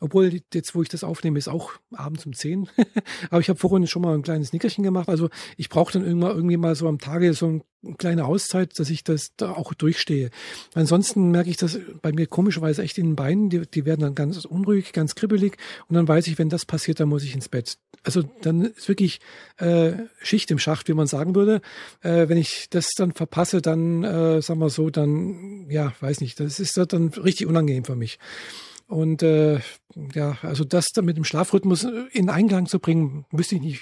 Obwohl 0.01 0.41
jetzt, 0.53 0.75
wo 0.75 0.83
ich 0.83 0.89
das 0.89 1.05
aufnehme, 1.05 1.39
ist 1.39 1.49
auch 1.49 1.71
abends 1.93 2.27
um 2.27 2.33
10. 2.33 2.69
Aber 3.31 3.41
ich 3.41 3.49
habe 3.49 3.59
vorhin 3.59 3.87
schon 3.87 4.03
mal 4.03 4.15
ein 4.15 4.23
kleines 4.23 4.53
Nickerchen 4.53 4.83
gemacht. 4.83 5.09
Also 5.09 5.31
ich 5.57 5.69
brauche 5.69 5.93
dann 5.93 6.05
irgendwann 6.05 6.35
irgendwie 6.35 6.57
mal 6.57 6.75
so 6.75 6.89
am 6.89 6.99
Tage 6.99 7.33
so 7.33 7.47
ein 7.47 7.63
kleine 7.99 8.25
Auszeit, 8.25 8.79
dass 8.79 8.91
ich 8.91 9.05
das 9.05 9.33
da 9.37 9.53
auch 9.53 9.75
durchstehe. 9.75 10.31
Ansonsten 10.75 11.31
merke 11.31 11.51
ich 11.51 11.57
das 11.57 11.79
bei 12.03 12.13
mir 12.13 12.27
komischerweise 12.27 12.83
echt 12.83 12.99
in 12.99 13.11
den 13.11 13.17
Beinen. 13.17 13.51
Die, 13.51 13.63
die 13.67 13.85
werden 13.85 14.01
dann 14.01 14.15
ganz 14.15 14.45
unruhig, 14.45 14.93
ganz 14.93 15.15
kribbelig. 15.15 15.57
Und 15.89 15.97
dann 15.97 16.09
weiß 16.09 16.27
ich, 16.27 16.39
wenn 16.39 16.49
das 16.49 16.67
passiert, 16.67 17.01
dann 17.01 17.09
muss 17.09 17.25
ich 17.25 17.35
ins 17.35 17.49
Bett. 17.49 17.79
Also 18.03 18.23
dann 18.43 18.63
ist 18.63 18.89
wirklich 18.89 19.21
äh, 19.57 19.93
Schicht 20.21 20.51
im 20.51 20.59
Schacht, 20.59 20.89
wie 20.89 20.95
man 20.95 21.07
sagen 21.07 21.35
würde. 21.35 21.61
Äh, 22.03 22.29
wenn 22.29 22.39
ich 22.39 22.69
das 22.71 22.91
dann 22.97 23.13
verpasse, 23.13 23.63
dann, 23.63 24.05
äh, 24.05 24.43
sagen 24.43 24.61
wir 24.61 24.71
so, 24.71 24.91
dann, 24.91 25.67
ja, 25.71 25.95
weiß 26.01 26.21
nicht, 26.21 26.41
das 26.41 26.61
ist 26.61 26.77
dann 26.77 27.09
richtig 27.09 27.47
unangenehm 27.47 27.85
für 27.85 27.97
mich. 27.97 28.19
Und 28.87 29.23
äh, 29.23 29.61
ja, 30.15 30.37
also 30.43 30.65
das 30.65 30.87
dann 30.95 31.07
mit 31.07 31.17
dem 31.17 31.25
Schlafrhythmus 31.25 31.87
in 32.13 32.29
Einklang 32.29 32.67
zu 32.67 32.79
bringen, 32.79 33.25
müsste 33.31 33.55
ich 33.55 33.63
nicht, 33.63 33.81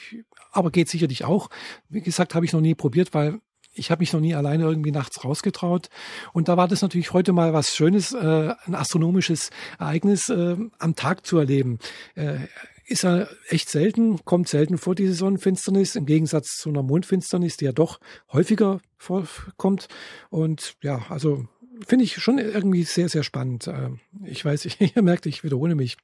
aber 0.53 0.71
geht 0.71 0.89
sicherlich 0.89 1.25
auch. 1.25 1.51
Wie 1.89 2.01
gesagt, 2.01 2.35
habe 2.35 2.45
ich 2.45 2.53
noch 2.53 2.61
nie 2.61 2.75
probiert, 2.75 3.13
weil 3.13 3.41
ich 3.75 3.91
habe 3.91 4.01
mich 4.01 4.13
noch 4.13 4.21
nie 4.21 4.35
alleine 4.35 4.65
irgendwie 4.65 4.93
nachts 4.93 5.25
rausgetraut. 5.25 5.89
Und 6.33 6.49
da 6.49 6.57
war 6.57 6.69
das 6.69 6.83
natürlich 6.83 7.13
heute 7.13 7.33
mal 7.33 7.53
was 7.53 7.75
Schönes, 7.75 8.13
äh, 8.13 8.55
ein 8.65 8.75
astronomisches 8.75 9.51
Ereignis 9.79 10.29
äh, 10.29 10.57
am 10.79 10.95
Tag 10.95 11.27
zu 11.27 11.39
erleben. 11.39 11.79
Äh, 12.15 12.41
ist 12.87 13.05
ja 13.05 13.27
echt 13.49 13.71
selten, 13.71 14.25
kommt 14.25 14.49
selten 14.49 14.77
vor, 14.77 14.95
diese 14.95 15.15
Sonnenfinsternis, 15.15 15.97
im 15.97 16.05
Gegensatz 16.05 16.57
zu 16.59 16.69
einer 16.69 16.83
Mondfinsternis, 16.83 17.57
die 17.57 17.65
ja 17.65 17.73
doch 17.73 18.01
häufiger 18.33 18.81
vorkommt. 18.99 19.89
Und 20.31 20.75
ja, 20.83 21.07
also 21.09 21.47
finde 21.87 22.05
ich 22.05 22.17
schon 22.17 22.39
irgendwie 22.39 22.83
sehr, 22.85 23.09
sehr 23.09 23.23
spannend. 23.23 23.67
Äh, 23.67 23.91
ich 24.25 24.45
weiß, 24.45 24.69
ihr 24.81 25.03
merkt, 25.03 25.27
ich 25.27 25.45
wiederhole 25.45 25.75
mich. 25.75 25.97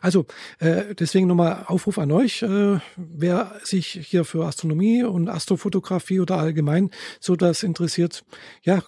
Also, 0.00 0.26
äh, 0.58 0.94
deswegen 0.94 1.26
nochmal 1.26 1.64
Aufruf 1.66 1.98
an 1.98 2.12
euch, 2.12 2.42
äh, 2.42 2.78
wer 2.96 3.60
sich 3.62 3.86
hier 3.86 4.24
für 4.24 4.44
Astronomie 4.44 5.02
und 5.02 5.28
Astrofotografie 5.28 6.20
oder 6.20 6.38
allgemein 6.38 6.90
so 7.20 7.36
das 7.36 7.62
interessiert, 7.62 8.24
ja, 8.62 8.82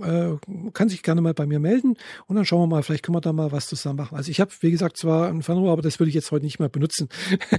äh, 0.00 0.36
kann 0.72 0.88
sich 0.88 1.02
gerne 1.02 1.20
mal 1.20 1.34
bei 1.34 1.46
mir 1.46 1.58
melden 1.58 1.96
und 2.26 2.36
dann 2.36 2.44
schauen 2.44 2.62
wir 2.62 2.66
mal, 2.66 2.82
vielleicht 2.82 3.04
können 3.04 3.16
wir 3.16 3.20
da 3.20 3.32
mal 3.32 3.52
was 3.52 3.66
zusammen 3.66 3.96
machen. 3.96 4.16
Also 4.16 4.30
ich 4.30 4.40
habe, 4.40 4.50
wie 4.60 4.70
gesagt, 4.70 4.96
zwar 4.96 5.28
ein 5.28 5.42
Fernrohr, 5.42 5.72
aber 5.72 5.82
das 5.82 5.98
würde 5.98 6.08
ich 6.08 6.14
jetzt 6.14 6.30
heute 6.30 6.44
nicht 6.44 6.58
mehr 6.58 6.68
benutzen. 6.68 7.08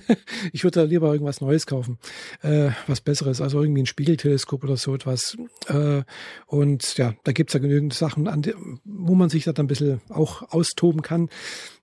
ich 0.52 0.64
würde 0.64 0.82
da 0.82 0.86
lieber 0.86 1.12
irgendwas 1.12 1.42
Neues 1.42 1.66
kaufen, 1.66 1.98
äh, 2.42 2.72
was 2.88 3.02
Besseres, 3.02 3.42
also 3.42 3.62
irgendwie 3.62 3.84
ein 3.84 3.88
Spiegelteleskop 3.88 4.64
oder 4.64 4.78
so 4.78 4.96
etwas. 4.96 5.38
Äh, 5.68 6.04
und 6.48 6.98
ja, 6.98 7.14
da 7.24 7.32
gibt's 7.32 7.54
ja 7.54 7.60
genügend 7.60 7.94
Sachen, 7.94 8.28
an 8.28 8.42
die, 8.42 8.54
wo 8.84 9.16
man 9.16 9.30
sich 9.30 9.44
da 9.44 9.54
dann 9.54 9.66
ein 9.66 9.68
bisschen 9.68 10.02
auch 10.10 10.52
austoben 10.52 11.02
kann. 11.02 11.30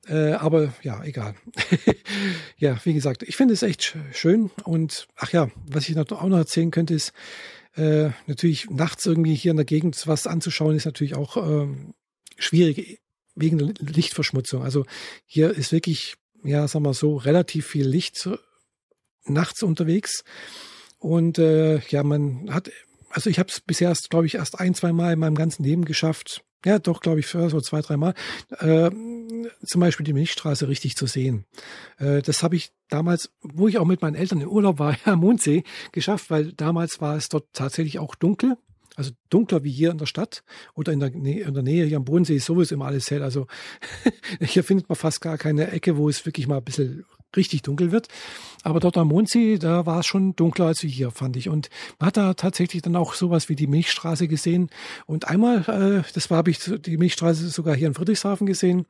Äh, 0.09 0.33
aber 0.33 0.73
ja, 0.83 1.05
egal. 1.05 1.35
ja, 2.57 2.79
wie 2.85 2.95
gesagt, 2.95 3.23
ich 3.23 3.37
finde 3.37 3.55
es 3.55 3.63
echt 3.63 3.97
schön. 4.13 4.51
Und 4.65 5.09
ach 5.17 5.33
ja, 5.33 5.49
was 5.67 5.89
ich 5.89 5.97
auch 5.97 6.29
noch 6.29 6.39
erzählen 6.39 6.71
könnte, 6.71 6.95
ist, 6.95 7.13
äh, 7.77 8.11
natürlich 8.27 8.69
nachts 8.71 9.07
irgendwie 9.07 9.35
hier 9.35 9.51
in 9.53 9.57
der 9.57 9.67
Gegend 9.67 10.07
was 10.07 10.27
anzuschauen, 10.27 10.77
ist 10.77 10.87
natürlich 10.87 11.15
auch 11.15 11.37
ähm, 11.37 11.95
schwierig 12.37 13.01
wegen 13.35 13.59
Lichtverschmutzung. 13.79 14.63
Also 14.63 14.85
hier 15.27 15.51
ist 15.51 15.73
wirklich, 15.73 16.17
ja, 16.43 16.67
sagen 16.69 16.85
wir 16.85 16.95
so, 16.95 17.17
relativ 17.17 17.67
viel 17.67 17.87
Licht 17.87 18.29
nachts 19.25 19.63
unterwegs. 19.63 20.25
Und 20.99 21.39
äh, 21.39 21.79
ja, 21.89 22.03
man 22.03 22.53
hat, 22.53 22.71
also 23.11 23.31
ich 23.31 23.39
habe 23.39 23.49
es 23.49 23.61
bisher, 23.61 23.95
glaube 24.11 24.27
ich, 24.27 24.35
erst 24.35 24.59
ein, 24.59 24.75
zwei 24.75 24.93
Mal 24.93 25.15
in 25.15 25.19
meinem 25.19 25.35
ganzen 25.35 25.63
Leben 25.65 25.85
geschafft, 25.85 26.43
ja, 26.65 26.79
doch, 26.79 27.01
glaube 27.01 27.21
ich, 27.21 27.27
so 27.27 27.61
zwei, 27.61 27.81
dreimal, 27.81 28.15
äh, 28.59 28.91
zum 29.65 29.81
Beispiel 29.81 30.05
die 30.05 30.13
Milchstraße 30.13 30.69
richtig 30.69 30.97
zu 30.97 31.07
sehen. 31.07 31.45
Äh, 31.99 32.23
das 32.23 32.43
habe 32.43 32.57
ich 32.57 32.73
damals, 32.89 33.31
wo 33.41 33.69
ich 33.69 33.79
auch 33.79 33.87
mit 33.87 34.03
meinen 34.03 34.15
Eltern 34.15 34.41
im 34.41 34.49
Urlaub 34.49 34.79
war, 34.79 34.97
am 35.05 35.21
Mondsee, 35.21 35.65
geschafft, 35.93 36.31
weil 36.31 36.53
damals 36.53 37.01
war 37.01 37.17
es 37.17 37.29
dort 37.29 37.47
tatsächlich 37.53 37.99
auch 37.99 38.15
dunkel. 38.15 38.57
Also 38.97 39.13
dunkler 39.31 39.65
wie 39.65 39.71
hier 39.71 39.93
in 39.93 39.99
der 39.99 40.07
Stadt 40.07 40.43
oder 40.75 40.93
in 40.93 41.01
der, 41.01 41.11
Nähe, 41.11 41.45
in 41.45 41.55
der 41.55 41.63
Nähe 41.63 41.87
hier 41.87 41.97
am 41.97 42.05
Bodensee 42.05 42.37
ist 42.37 42.45
sowieso 42.45 42.75
immer 42.75 42.87
alles 42.87 43.11
hell. 43.11 43.23
Also 43.23 43.47
hier 44.41 44.65
findet 44.65 44.89
man 44.89 44.97
fast 44.97 45.21
gar 45.21 45.39
keine 45.39 45.71
Ecke, 45.71 45.97
wo 45.97 46.09
es 46.09 46.27
wirklich 46.27 46.49
mal 46.49 46.59
ein 46.59 46.65
bisschen 46.65 47.07
richtig 47.37 47.63
dunkel 47.63 47.93
wird. 47.93 48.09
Aber 48.63 48.81
dort 48.81 48.99
am 48.99 49.09
Mondsee, 49.09 49.59
da 49.59 49.87
war 49.87 50.01
es 50.01 50.07
schon 50.07 50.37
dunkler 50.37 50.67
als 50.67 50.81
hier, 50.81 51.11
fand 51.11 51.37
ich. 51.37 51.49
Und 51.49 51.71
man 51.99 52.09
hat 52.09 52.17
da 52.17 52.35
tatsächlich 52.35 52.83
dann 52.83 52.97
auch 52.97 53.15
sowas 53.15 53.49
wie 53.49 53.57
die 53.57 53.67
Milchstraße 53.67 54.29
gesehen. 54.29 54.71
Und 55.07 55.29
einmal, 55.29 55.61
äh, 55.69 56.13
das 56.13 56.31
war, 56.31 56.39
habe 56.39 56.51
ich 56.51 56.59
die 56.59 56.97
Milchstraße 56.97 57.49
sogar 57.49 57.75
hier 57.75 57.89
in 57.89 57.95
Friedrichshafen 57.95 58.47
gesehen. 58.47 58.87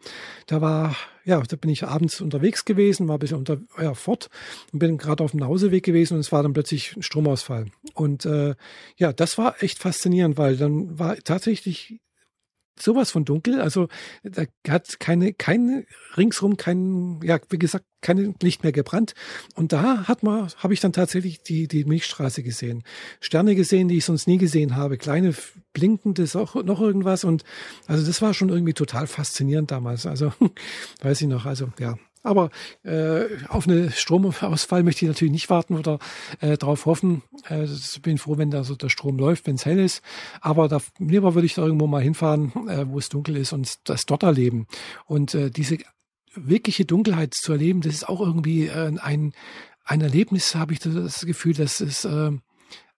Da 0.47 0.61
war, 0.61 0.97
ja, 1.25 1.41
da 1.41 1.57
bin 1.57 1.71
ich 1.71 1.85
abends 1.85 2.21
unterwegs 2.21 2.65
gewesen, 2.65 3.09
war 3.09 3.17
ein 3.17 3.21
bisschen 3.21 3.39
unter, 3.39 3.59
ja, 3.81 3.95
fort 3.95 4.29
und 4.73 4.79
bin 4.79 4.99
gerade 4.99 5.23
auf 5.23 5.31
dem 5.31 5.45
Hauseweg 5.45 5.85
gewesen 5.85 6.15
und 6.15 6.21
es 6.21 6.33
war 6.33 6.43
dann 6.43 6.53
plötzlich 6.53 6.97
ein 6.97 7.03
Stromausfall. 7.03 7.67
Und 7.95 8.25
äh, 8.25 8.55
ja, 8.97 9.13
das 9.13 9.39
war 9.39 9.63
echt 9.63 9.79
faszinierend, 9.79 10.37
weil 10.39 10.57
dann 10.57 10.99
war 10.99 11.17
tatsächlich 11.17 12.01
sowas 12.81 13.11
von 13.11 13.25
dunkel. 13.25 13.61
Also 13.61 13.89
da 14.23 14.45
hat 14.69 15.01
keine, 15.01 15.33
keine 15.33 15.85
ringsrum 16.17 16.57
kein, 16.57 17.21
ja, 17.23 17.39
wie 17.49 17.59
gesagt, 17.59 17.85
kein 18.01 18.35
Licht 18.41 18.63
mehr 18.63 18.73
gebrannt. 18.73 19.15
Und 19.55 19.73
da 19.73 20.09
hat 20.09 20.23
man, 20.23 20.49
habe 20.57 20.75
ich 20.75 20.81
dann 20.81 20.93
tatsächlich 20.93 21.43
die, 21.43 21.69
die 21.69 21.85
Milchstraße 21.85 22.43
gesehen. 22.43 22.83
Sterne 23.21 23.55
gesehen, 23.55 23.89
die 23.89 23.99
ich 23.99 24.05
sonst 24.05 24.27
nie 24.27 24.39
gesehen 24.39 24.77
habe. 24.77 24.97
Kleine 24.97 25.35
blinkende, 25.73 26.27
auch 26.35 26.55
noch 26.55 26.81
irgendwas. 26.81 27.25
Und 27.25 27.45
also 27.87 28.07
das 28.07 28.23
war 28.23 28.35
schon 28.35 28.49
irgendwie 28.49 28.75
total 28.75 29.07
faszinierend 29.07 29.71
damals. 29.71 30.07
Also 30.07 30.33
weiß 31.03 31.21
ich 31.21 31.29
noch. 31.29 31.47
Also 31.47 31.73
ja, 31.79 31.99
aber 32.23 32.51
äh, 32.83 33.25
auf 33.49 33.67
eine 33.67 33.91
Stromausfall 33.91 34.83
möchte 34.83 35.05
ich 35.05 35.09
natürlich 35.09 35.33
nicht 35.33 35.51
warten 35.51 35.77
oder 35.77 35.99
äh, 36.41 36.57
darauf 36.59 36.87
hoffen. 36.87 37.23
Äh, 37.49 37.67
bin 38.03 38.19
froh, 38.19 38.37
wenn 38.37 38.51
da 38.51 38.65
so 38.65 38.75
der 38.75 38.89
Strom 38.91 39.19
läuft, 39.19 39.47
wenn 39.47 39.55
es 39.55 39.65
hell 39.65 39.79
ist. 39.79 40.03
Aber 40.41 40.69
da, 40.69 40.81
lieber 40.99 41.35
würde 41.35 41.47
ich 41.47 41.55
da 41.55 41.63
irgendwo 41.63 41.87
mal 41.87 42.03
hinfahren, 42.03 42.53
äh, 42.69 42.87
wo 42.89 42.99
es 42.99 43.09
dunkel 43.09 43.37
ist 43.37 43.53
und 43.53 43.89
das 43.89 44.05
dort 44.07 44.23
erleben. 44.23 44.67
Und 45.07 45.35
äh, 45.35 45.51
diese 45.51 45.79
wirkliche 46.35 46.85
Dunkelheit 46.85 47.35
zu 47.35 47.53
erleben, 47.53 47.81
das 47.81 47.95
ist 47.95 48.09
auch 48.09 48.21
irgendwie 48.21 48.67
äh, 48.67 48.93
ein, 48.99 49.33
ein 49.85 50.01
Erlebnis, 50.01 50.55
habe 50.55 50.75
ich 50.75 50.81
das 50.81 51.25
Gefühl, 51.27 51.55
das 51.55 51.81
ist 51.81 52.05
äh, 52.05 52.31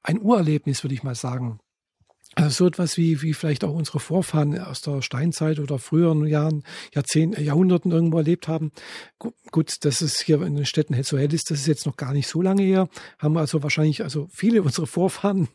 ein 0.03 0.21
Urerlebnis, 0.21 0.83
würde 0.83 0.95
ich 0.95 1.03
mal 1.03 1.15
sagen. 1.15 1.61
Also 2.35 2.65
so 2.65 2.67
etwas 2.67 2.97
wie, 2.97 3.21
wie 3.21 3.35
vielleicht 3.35 3.63
auch 3.63 3.75
unsere 3.75 4.01
Vorfahren 4.01 4.59
aus 4.59 4.81
der 4.81 5.03
Steinzeit 5.03 5.59
oder 5.59 5.79
früheren 5.79 6.27
Jahren, 6.27 6.63
Jahrzehnten, 6.95 7.43
Jahrhunderten 7.43 7.93
irgendwo 7.93 8.19
erlebt 8.19 8.49
haben. 8.49 8.73
Gut, 9.51 9.85
dass 9.85 10.01
es 10.01 10.21
hier 10.21 10.41
in 10.43 10.57
den 10.57 10.65
Städten 10.65 11.01
so 11.03 11.19
hell 11.19 11.33
ist, 11.35 11.51
das 11.51 11.61
ist 11.61 11.67
jetzt 11.67 11.87
noch 11.87 11.97
gar 11.97 12.15
nicht 12.15 12.29
so 12.29 12.41
lange 12.41 12.63
her. 12.63 12.89
Haben 13.19 13.37
also 13.37 13.63
wahrscheinlich, 13.63 14.03
also 14.03 14.29
viele 14.33 14.63
unserer 14.63 14.87
Vorfahren 14.87 15.49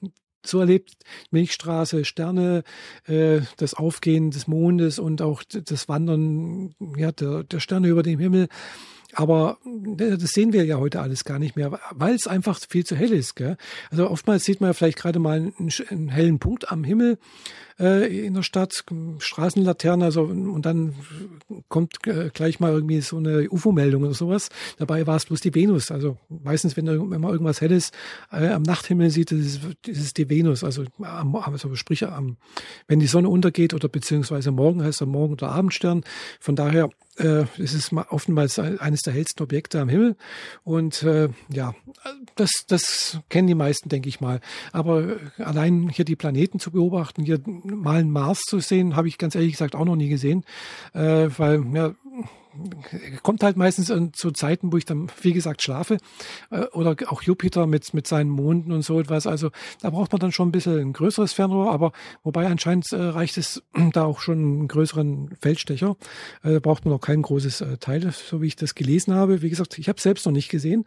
so 0.46 0.60
erlebt, 0.60 0.94
Milchstraße, 1.32 2.06
Sterne, 2.06 2.64
äh, 3.06 3.42
das 3.58 3.74
Aufgehen 3.74 4.32
des 4.32 4.48
Mondes 4.48 5.00
und 5.00 5.22
auch 5.22 5.44
das 5.44 5.90
Wandern 5.90 6.76
ja, 6.96 7.12
der, 7.12 7.44
der 7.44 7.60
Sterne 7.60 7.88
über 7.88 8.04
dem 8.04 8.20
Himmel. 8.20 8.48
Aber 9.14 9.58
äh, 9.66 10.18
das 10.18 10.32
sehen 10.32 10.54
wir 10.54 10.66
ja 10.66 10.78
heute 10.78 11.02
alles 11.02 11.24
gar 11.24 11.40
nicht 11.40 11.56
mehr, 11.56 11.80
weil 11.92 12.16
es 12.16 12.28
einfach 12.28 12.60
viel 12.70 12.86
zu 12.86 12.96
hell 12.96 13.14
ist. 13.14 13.36
Gell? 13.36 13.58
Also 13.90 14.10
oftmals 14.10 14.44
sieht 14.44 14.62
man 14.62 14.70
ja 14.70 14.74
vielleicht 14.74 14.98
gerade 14.98 15.20
mal 15.20 15.38
einen, 15.38 15.72
einen 15.90 16.10
hellen 16.10 16.40
Punkt 16.40 16.72
am 16.72 16.84
Himmel 16.84 17.18
äh, 17.80 18.26
in 18.26 18.34
der 18.34 18.44
Stadt, 18.44 18.84
Straßenlaterne, 19.20 20.06
also 20.06 20.24
und 20.24 20.66
dann 20.66 20.96
kommt 21.70 22.06
äh, 22.08 22.30
gleich 22.34 22.60
mal 22.60 22.72
irgendwie 22.72 23.02
so 23.02 23.18
eine 23.18 23.50
UFO-Meldung 23.50 24.04
oder 24.04 24.14
sowas. 24.14 24.50
Dabei 24.78 25.08
war 25.08 25.16
es 25.16 25.26
bloß 25.26 25.42
die 25.42 25.56
Venus. 25.56 25.92
Also 25.92 26.18
meistens, 26.30 26.76
wenn, 26.76 26.88
wenn 26.88 27.22
man 27.22 27.32
irgendwas 27.32 27.62
Helles 27.62 27.92
äh, 28.32 28.48
am 28.50 28.64
Nachthimmel 28.64 29.10
sieht, 29.10 29.32
ist, 29.32 29.62
ist 29.86 30.02
es 30.02 30.14
die 30.14 30.30
Venus. 30.30 30.64
Also, 30.64 30.86
am, 31.02 31.36
also 31.36 31.76
sprich, 31.76 32.06
am, 32.06 32.38
wenn 32.88 33.00
die 33.00 33.08
Sonne 33.08 33.30
untergeht 33.30 33.74
oder 33.74 33.88
beziehungsweise 33.88 34.52
morgen 34.52 34.84
heißt 34.84 35.02
er 35.02 35.08
Morgen- 35.08 35.34
oder 35.34 35.50
Abendstern. 35.50 36.04
Von 36.40 36.56
daher 36.56 36.90
es 37.18 37.74
ist 37.74 37.94
oftmals 37.94 38.60
eines 38.60 39.02
der 39.02 39.14
hellsten 39.14 39.44
Objekte 39.44 39.82
am 39.82 39.90
Himmel. 39.90 40.16
Und 40.64 41.04
äh, 41.04 41.30
ja, 41.52 41.74
das, 42.36 42.52
das 42.68 43.20
kennen 43.30 43.48
die 43.48 43.56
meisten, 43.56 43.90
denke 43.90 44.10
ich 44.10 44.22
mal. 44.22 44.40
Aber 44.72 45.18
allein 45.38 45.90
hier 45.90 46.06
die 46.06 46.16
Planeten 46.16 46.60
zu 46.60 46.72
beobachten, 46.72 47.24
hier 47.24 47.40
mal 47.46 48.00
einen 48.00 48.12
Mars 48.12 48.42
zu 48.42 48.60
sehen, 48.60 48.96
habe 48.96 49.08
ich 49.08 49.18
ganz 49.18 49.36
ehrlich 49.36 49.54
gesagt 49.54 49.76
auch 49.76 49.86
noch 49.86 49.96
nie 49.96 50.10
gesehen. 50.10 50.44
Äh, 50.94 51.30
weil, 51.38 51.66
ja, 51.74 51.96
kommt 53.24 53.44
halt 53.44 53.58
meistens 53.58 53.92
zu 54.14 54.32
Zeiten, 54.32 54.72
wo 54.72 54.78
ich 54.78 54.86
dann, 54.86 55.12
wie 55.22 55.34
gesagt, 55.34 55.62
schlafe. 55.62 55.98
Äh, 56.52 56.66
oder 56.74 56.96
auch 57.08 57.22
Jupiter 57.22 57.68
mit, 57.68 57.94
mit 57.94 58.08
seinen 58.08 58.30
Monden 58.30 58.72
und 58.72 58.84
so 58.84 59.00
etwas. 59.00 59.28
Also 59.28 59.52
da 59.82 59.90
braucht 59.90 60.12
man 60.12 60.20
dann 60.20 60.32
schon 60.32 60.50
ein 60.50 60.52
bisschen 60.52 60.80
ein 60.80 60.94
größeres 60.94 61.34
Fernrohr, 61.34 61.72
aber 61.72 61.92
wobei 62.24 62.48
anscheinend 62.48 62.92
äh, 62.92 62.98
reicht 62.98 63.38
es 63.38 63.64
da 63.94 64.04
auch 64.04 64.20
schon 64.20 64.38
einen 64.38 64.68
größeren 64.68 65.36
Feldstecher. 65.42 65.96
Äh, 66.44 66.54
da 66.54 66.60
braucht 66.60 66.86
man 66.86 66.94
auch 66.94 67.02
kein 67.02 67.22
großes 67.22 67.64
Teil, 67.80 68.12
so 68.12 68.42
wie 68.42 68.48
ich 68.48 68.56
das 68.56 68.76
gelesen 68.76 69.14
habe. 69.14 69.42
Wie 69.42 69.50
gesagt, 69.50 69.78
ich 69.78 69.90
habe 69.90 69.98
es 69.98 70.04
selbst 70.04 70.26
noch 70.26 70.34
nicht 70.34 70.50
gesehen. 70.50 70.86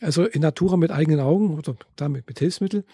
Also 0.00 0.24
in 0.24 0.42
Natura 0.42 0.76
mit 0.76 0.90
eigenen 0.90 1.20
Augen 1.20 1.56
oder 1.56 1.76
damit 1.96 2.26
mit 2.26 2.38
Hilfsmittel. 2.38 2.84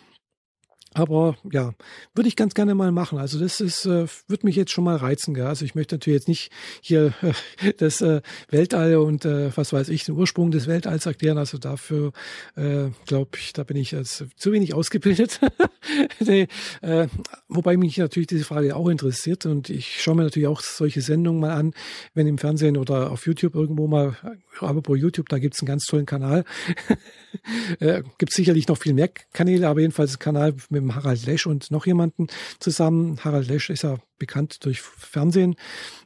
Aber 0.93 1.37
ja, 1.53 1.73
würde 2.15 2.29
ich 2.29 2.35
ganz 2.35 2.55
gerne 2.55 2.75
mal 2.75 2.91
machen. 2.91 3.19
Also 3.19 3.39
das 3.39 3.61
ist, 3.61 3.87
äh, 3.87 4.07
würde 4.27 4.45
mich 4.45 4.57
jetzt 4.57 4.73
schon 4.73 4.83
mal 4.83 4.97
reizen. 4.97 5.35
Gell? 5.35 5.47
Also 5.47 5.65
ich 5.65 5.77
möchte 5.77 5.95
natürlich 5.95 6.19
jetzt 6.19 6.29
nicht 6.29 6.51
hier 6.81 7.15
äh, 7.23 7.73
das 7.79 8.01
äh, 8.01 8.23
Weltall 8.49 8.97
und 8.97 9.25
äh, 9.25 9.57
was 9.57 9.73
weiß 9.73 9.89
ich, 9.89 10.05
den 10.05 10.17
Ursprung 10.17 10.51
des 10.51 10.67
Weltalls 10.67 11.07
erklären. 11.07 11.39
Also 11.39 11.59
dafür 11.59 12.13
äh, 12.57 12.89
glaube 13.07 13.31
ich, 13.37 13.53
da 13.53 13.63
bin 13.63 13.77
ich 13.77 13.93
jetzt 13.93 14.25
zu 14.37 14.51
wenig 14.51 14.75
ausgebildet. 14.75 15.39
nee, 16.19 16.49
äh, 16.83 17.07
wobei 17.49 17.77
mich 17.77 17.97
natürlich 17.99 18.27
diese 18.27 18.45
Frage 18.45 18.75
auch 18.75 18.89
interessiert 18.89 19.47
und 19.47 19.71
ich 19.71 20.03
schaue 20.03 20.17
mir 20.17 20.25
natürlich 20.25 20.49
auch 20.49 20.61
solche 20.61 21.03
Sendungen 21.03 21.41
mal 21.41 21.53
an, 21.53 21.73
wenn 22.15 22.27
im 22.27 22.39
Fernsehen 22.39 22.77
oder 22.77 23.13
auf 23.13 23.27
YouTube 23.27 23.55
irgendwo 23.55 23.87
mal, 23.87 24.17
aber 24.59 24.83
pro 24.83 24.97
YouTube, 24.97 25.29
da 25.29 25.39
gibt's 25.39 25.61
einen 25.61 25.69
ganz 25.69 25.85
tollen 25.85 26.07
Kanal. 26.07 26.45
äh, 27.79 28.03
gibt 28.19 28.33
sicherlich 28.33 28.67
noch 28.67 28.79
viel 28.79 28.93
mehr 28.93 29.09
Kanäle, 29.33 29.69
aber 29.69 29.81
jedenfalls 29.81 30.19
Kanal 30.19 30.55
mit 30.69 30.80
mit 30.81 30.97
Harald 30.97 31.25
Lesch 31.27 31.47
und 31.47 31.71
noch 31.71 31.87
jemanden 31.87 32.29
zusammen. 32.59 33.19
Harald 33.25 33.49
Lesch 33.49 33.71
ist 33.71 33.83
ja 33.83 33.99
bekannt 34.19 34.65
durch 34.65 34.81
Fernsehen. 34.81 35.57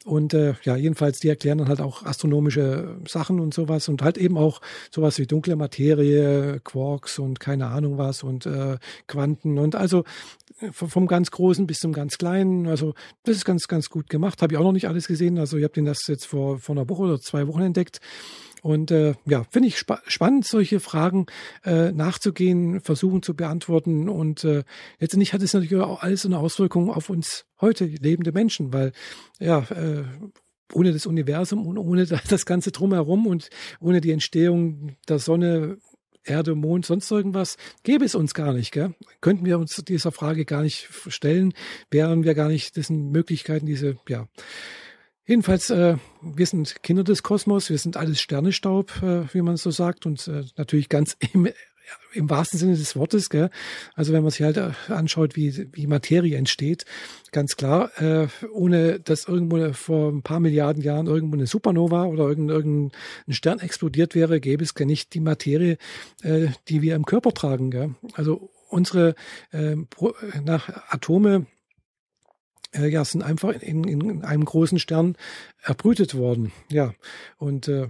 Und 0.04 0.34
äh, 0.34 0.54
ja, 0.62 0.76
jedenfalls, 0.76 1.18
die 1.18 1.28
erklären 1.28 1.58
dann 1.58 1.68
halt 1.68 1.80
auch 1.80 2.04
astronomische 2.04 2.96
Sachen 3.08 3.40
und 3.40 3.52
sowas 3.52 3.88
und 3.88 4.02
halt 4.02 4.18
eben 4.18 4.38
auch 4.38 4.60
sowas 4.90 5.18
wie 5.18 5.26
dunkle 5.26 5.56
Materie, 5.56 6.60
Quarks 6.62 7.18
und 7.18 7.40
keine 7.40 7.66
Ahnung 7.66 7.98
was 7.98 8.22
und 8.22 8.46
äh, 8.46 8.78
Quanten 9.06 9.58
und 9.58 9.74
also 9.74 10.04
vom 10.70 11.06
ganz 11.06 11.30
Großen 11.30 11.66
bis 11.66 11.78
zum 11.78 11.92
ganz 11.92 12.18
Kleinen. 12.18 12.66
Also 12.68 12.94
das 13.24 13.36
ist 13.36 13.44
ganz, 13.44 13.66
ganz 13.66 13.90
gut 13.90 14.08
gemacht. 14.08 14.40
Habe 14.40 14.54
ich 14.54 14.58
auch 14.58 14.64
noch 14.64 14.72
nicht 14.72 14.88
alles 14.88 15.06
gesehen. 15.06 15.38
Also 15.38 15.56
ich 15.56 15.64
habe 15.64 15.74
den 15.74 15.84
das 15.84 16.06
jetzt 16.06 16.26
vor, 16.26 16.58
vor 16.58 16.76
einer 16.76 16.88
Woche 16.88 17.02
oder 17.02 17.20
zwei 17.20 17.46
Wochen 17.48 17.62
entdeckt. 17.62 18.00
Und 18.64 18.90
äh, 18.90 19.12
ja, 19.26 19.44
finde 19.50 19.68
ich 19.68 19.76
spa 19.76 20.00
spannend, 20.06 20.46
solche 20.46 20.80
Fragen 20.80 21.26
äh, 21.66 21.92
nachzugehen, 21.92 22.80
versuchen 22.80 23.22
zu 23.22 23.36
beantworten. 23.36 24.08
Und 24.08 24.42
äh, 24.42 24.64
letztendlich 24.98 25.34
hat 25.34 25.42
es 25.42 25.52
natürlich 25.52 25.76
auch 25.76 26.02
alles 26.02 26.24
eine 26.24 26.38
Auswirkung 26.38 26.88
auf 26.88 27.10
uns 27.10 27.44
heute 27.60 27.84
lebende 27.84 28.32
Menschen, 28.32 28.72
weil 28.72 28.92
ja, 29.38 29.58
äh, 29.64 30.04
ohne 30.72 30.94
das 30.94 31.04
Universum 31.04 31.66
und 31.66 31.76
ohne 31.76 32.06
das 32.30 32.46
Ganze 32.46 32.72
drumherum 32.72 33.26
und 33.26 33.50
ohne 33.80 34.00
die 34.00 34.12
Entstehung 34.12 34.96
der 35.10 35.18
Sonne 35.18 35.76
Erde, 36.24 36.54
Mond, 36.54 36.86
sonst 36.86 37.10
irgendwas, 37.10 37.58
gäbe 37.82 38.06
es 38.06 38.14
uns 38.14 38.32
gar 38.32 38.54
nicht. 38.54 38.72
Gell? 38.72 38.94
Könnten 39.20 39.44
wir 39.44 39.58
uns 39.58 39.76
dieser 39.86 40.10
Frage 40.10 40.46
gar 40.46 40.62
nicht 40.62 40.88
stellen, 41.08 41.52
wären 41.90 42.24
wir 42.24 42.34
gar 42.34 42.48
nicht 42.48 42.76
diesen 42.76 43.10
Möglichkeiten, 43.10 43.66
diese, 43.66 43.98
ja. 44.08 44.26
Jedenfalls, 45.26 45.70
äh, 45.70 45.96
wir 46.20 46.46
sind 46.46 46.82
Kinder 46.82 47.04
des 47.04 47.22
Kosmos, 47.22 47.70
wir 47.70 47.78
sind 47.78 47.96
alles 47.96 48.20
Sternestaub, 48.20 49.02
äh, 49.02 49.32
wie 49.32 49.42
man 49.42 49.56
so 49.56 49.70
sagt, 49.70 50.06
und 50.06 50.26
äh, 50.28 50.44
natürlich 50.56 50.88
ganz 50.88 51.16
im 51.32 51.48
im 52.12 52.30
wahrsten 52.30 52.58
Sinne 52.58 52.76
des 52.76 52.96
Wortes, 52.96 53.28
gell? 53.28 53.50
Also 53.94 54.12
wenn 54.12 54.22
man 54.22 54.30
sich 54.30 54.42
halt 54.42 54.56
äh, 54.56 54.70
anschaut, 54.88 55.36
wie, 55.36 55.68
wie 55.72 55.86
Materie 55.86 56.36
entsteht, 56.36 56.84
ganz 57.32 57.56
klar, 57.56 57.90
äh, 58.00 58.28
ohne 58.52 59.00
dass 59.00 59.26
irgendwo 59.26 59.72
vor 59.72 60.12
ein 60.12 60.22
paar 60.22 60.40
Milliarden 60.40 60.82
Jahren 60.82 61.06
irgendwo 61.06 61.36
eine 61.36 61.46
Supernova 61.46 62.04
oder 62.04 62.26
irgendein, 62.26 62.56
irgendein 62.56 63.34
Stern 63.34 63.58
explodiert 63.58 64.14
wäre, 64.14 64.40
gäbe 64.40 64.64
es 64.64 64.74
gar 64.74 64.86
nicht 64.86 65.14
die 65.14 65.20
Materie, 65.20 65.76
äh, 66.22 66.48
die 66.68 66.82
wir 66.82 66.94
im 66.94 67.04
Körper 67.04 67.32
tragen. 67.32 67.70
Gell? 67.70 67.94
Also 68.14 68.50
unsere 68.68 69.14
äh, 69.52 69.76
nach 70.42 70.70
Atome 70.88 71.46
äh, 72.74 72.88
ja, 72.88 73.04
sind 73.04 73.22
einfach 73.22 73.52
in, 73.60 73.84
in 73.84 74.24
einem 74.24 74.44
großen 74.44 74.78
Stern 74.78 75.16
erbrütet 75.62 76.14
worden. 76.14 76.52
Ja, 76.70 76.94
und 77.38 77.68
äh, 77.68 77.88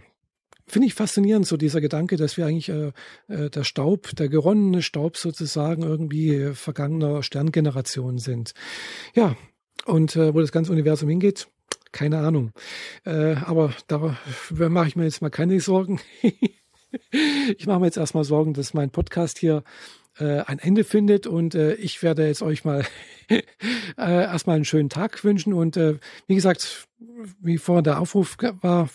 finde 0.67 0.87
ich 0.87 0.95
faszinierend, 0.95 1.47
so 1.47 1.57
dieser 1.57 1.81
Gedanke, 1.81 2.17
dass 2.17 2.37
wir 2.37 2.47
eigentlich 2.47 2.69
äh, 2.69 2.93
äh, 3.29 3.51
der 3.51 3.65
Staub, 3.65 4.15
der 4.17 4.29
geronnene 4.29 4.83
Staub 4.83 5.17
sozusagen 5.17 5.83
irgendwie 5.83 6.53
vergangener 6.55 7.23
Sterngenerationen 7.23 8.19
sind. 8.19 8.55
Ja, 9.15 9.37
und 9.87 10.17
äh, 10.17 10.35
wo 10.35 10.41
das 10.41 10.53
ganze 10.53 10.73
Universum 10.73 11.09
hingeht, 11.09 11.49
keine 11.93 12.19
Ahnung. 12.19 12.53
Äh, 13.05 13.35
aber 13.35 13.73
da 13.87 14.17
mache 14.59 14.89
ich 14.89 14.97
mir 14.97 15.05
jetzt 15.05 15.23
mal 15.23 15.31
keine 15.31 15.61
Sorgen. 15.61 16.01
ich 17.57 17.67
mache 17.67 17.81
mir 17.81 17.87
jetzt 17.87 17.99
erstmal 17.99 18.25
Sorgen, 18.25 18.55
dass 18.55 18.75
mein 18.75 18.91
Podcast 18.91 19.39
hier 19.39 19.63
äh, 20.19 20.41
ein 20.41 20.59
Ende 20.59 20.85
findet. 20.85 21.27
Und 21.27 21.55
äh, 21.55 21.75
ich 21.75 22.03
werde 22.03 22.27
jetzt 22.27 22.43
euch 22.43 22.65
mal 22.65 22.85
äh, 23.29 23.43
erstmal 23.97 24.57
einen 24.57 24.65
schönen 24.65 24.89
Tag 24.89 25.25
wünschen. 25.25 25.53
Und 25.53 25.77
äh, 25.77 25.99
wie 26.27 26.35
gesagt, 26.35 26.87
wie 27.41 27.59
vorhin 27.59 27.85
der 27.85 28.01
Aufruf 28.01 28.37
war, 28.61 28.89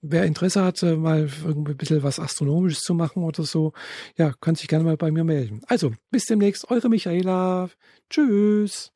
wer 0.00 0.24
Interesse 0.24 0.64
hat, 0.64 0.82
äh, 0.82 0.96
mal 0.96 1.28
irgendwie 1.44 1.72
ein 1.72 1.76
bisschen 1.76 2.02
was 2.02 2.18
Astronomisches 2.18 2.80
zu 2.80 2.94
machen 2.94 3.22
oder 3.22 3.44
so, 3.44 3.72
ja, 4.16 4.32
kann 4.40 4.54
sich 4.54 4.68
gerne 4.68 4.84
mal 4.84 4.96
bei 4.96 5.10
mir 5.10 5.24
melden. 5.24 5.62
Also, 5.66 5.92
bis 6.10 6.24
demnächst, 6.24 6.70
eure 6.70 6.88
Michaela. 6.88 7.70
Tschüss. 8.10 8.95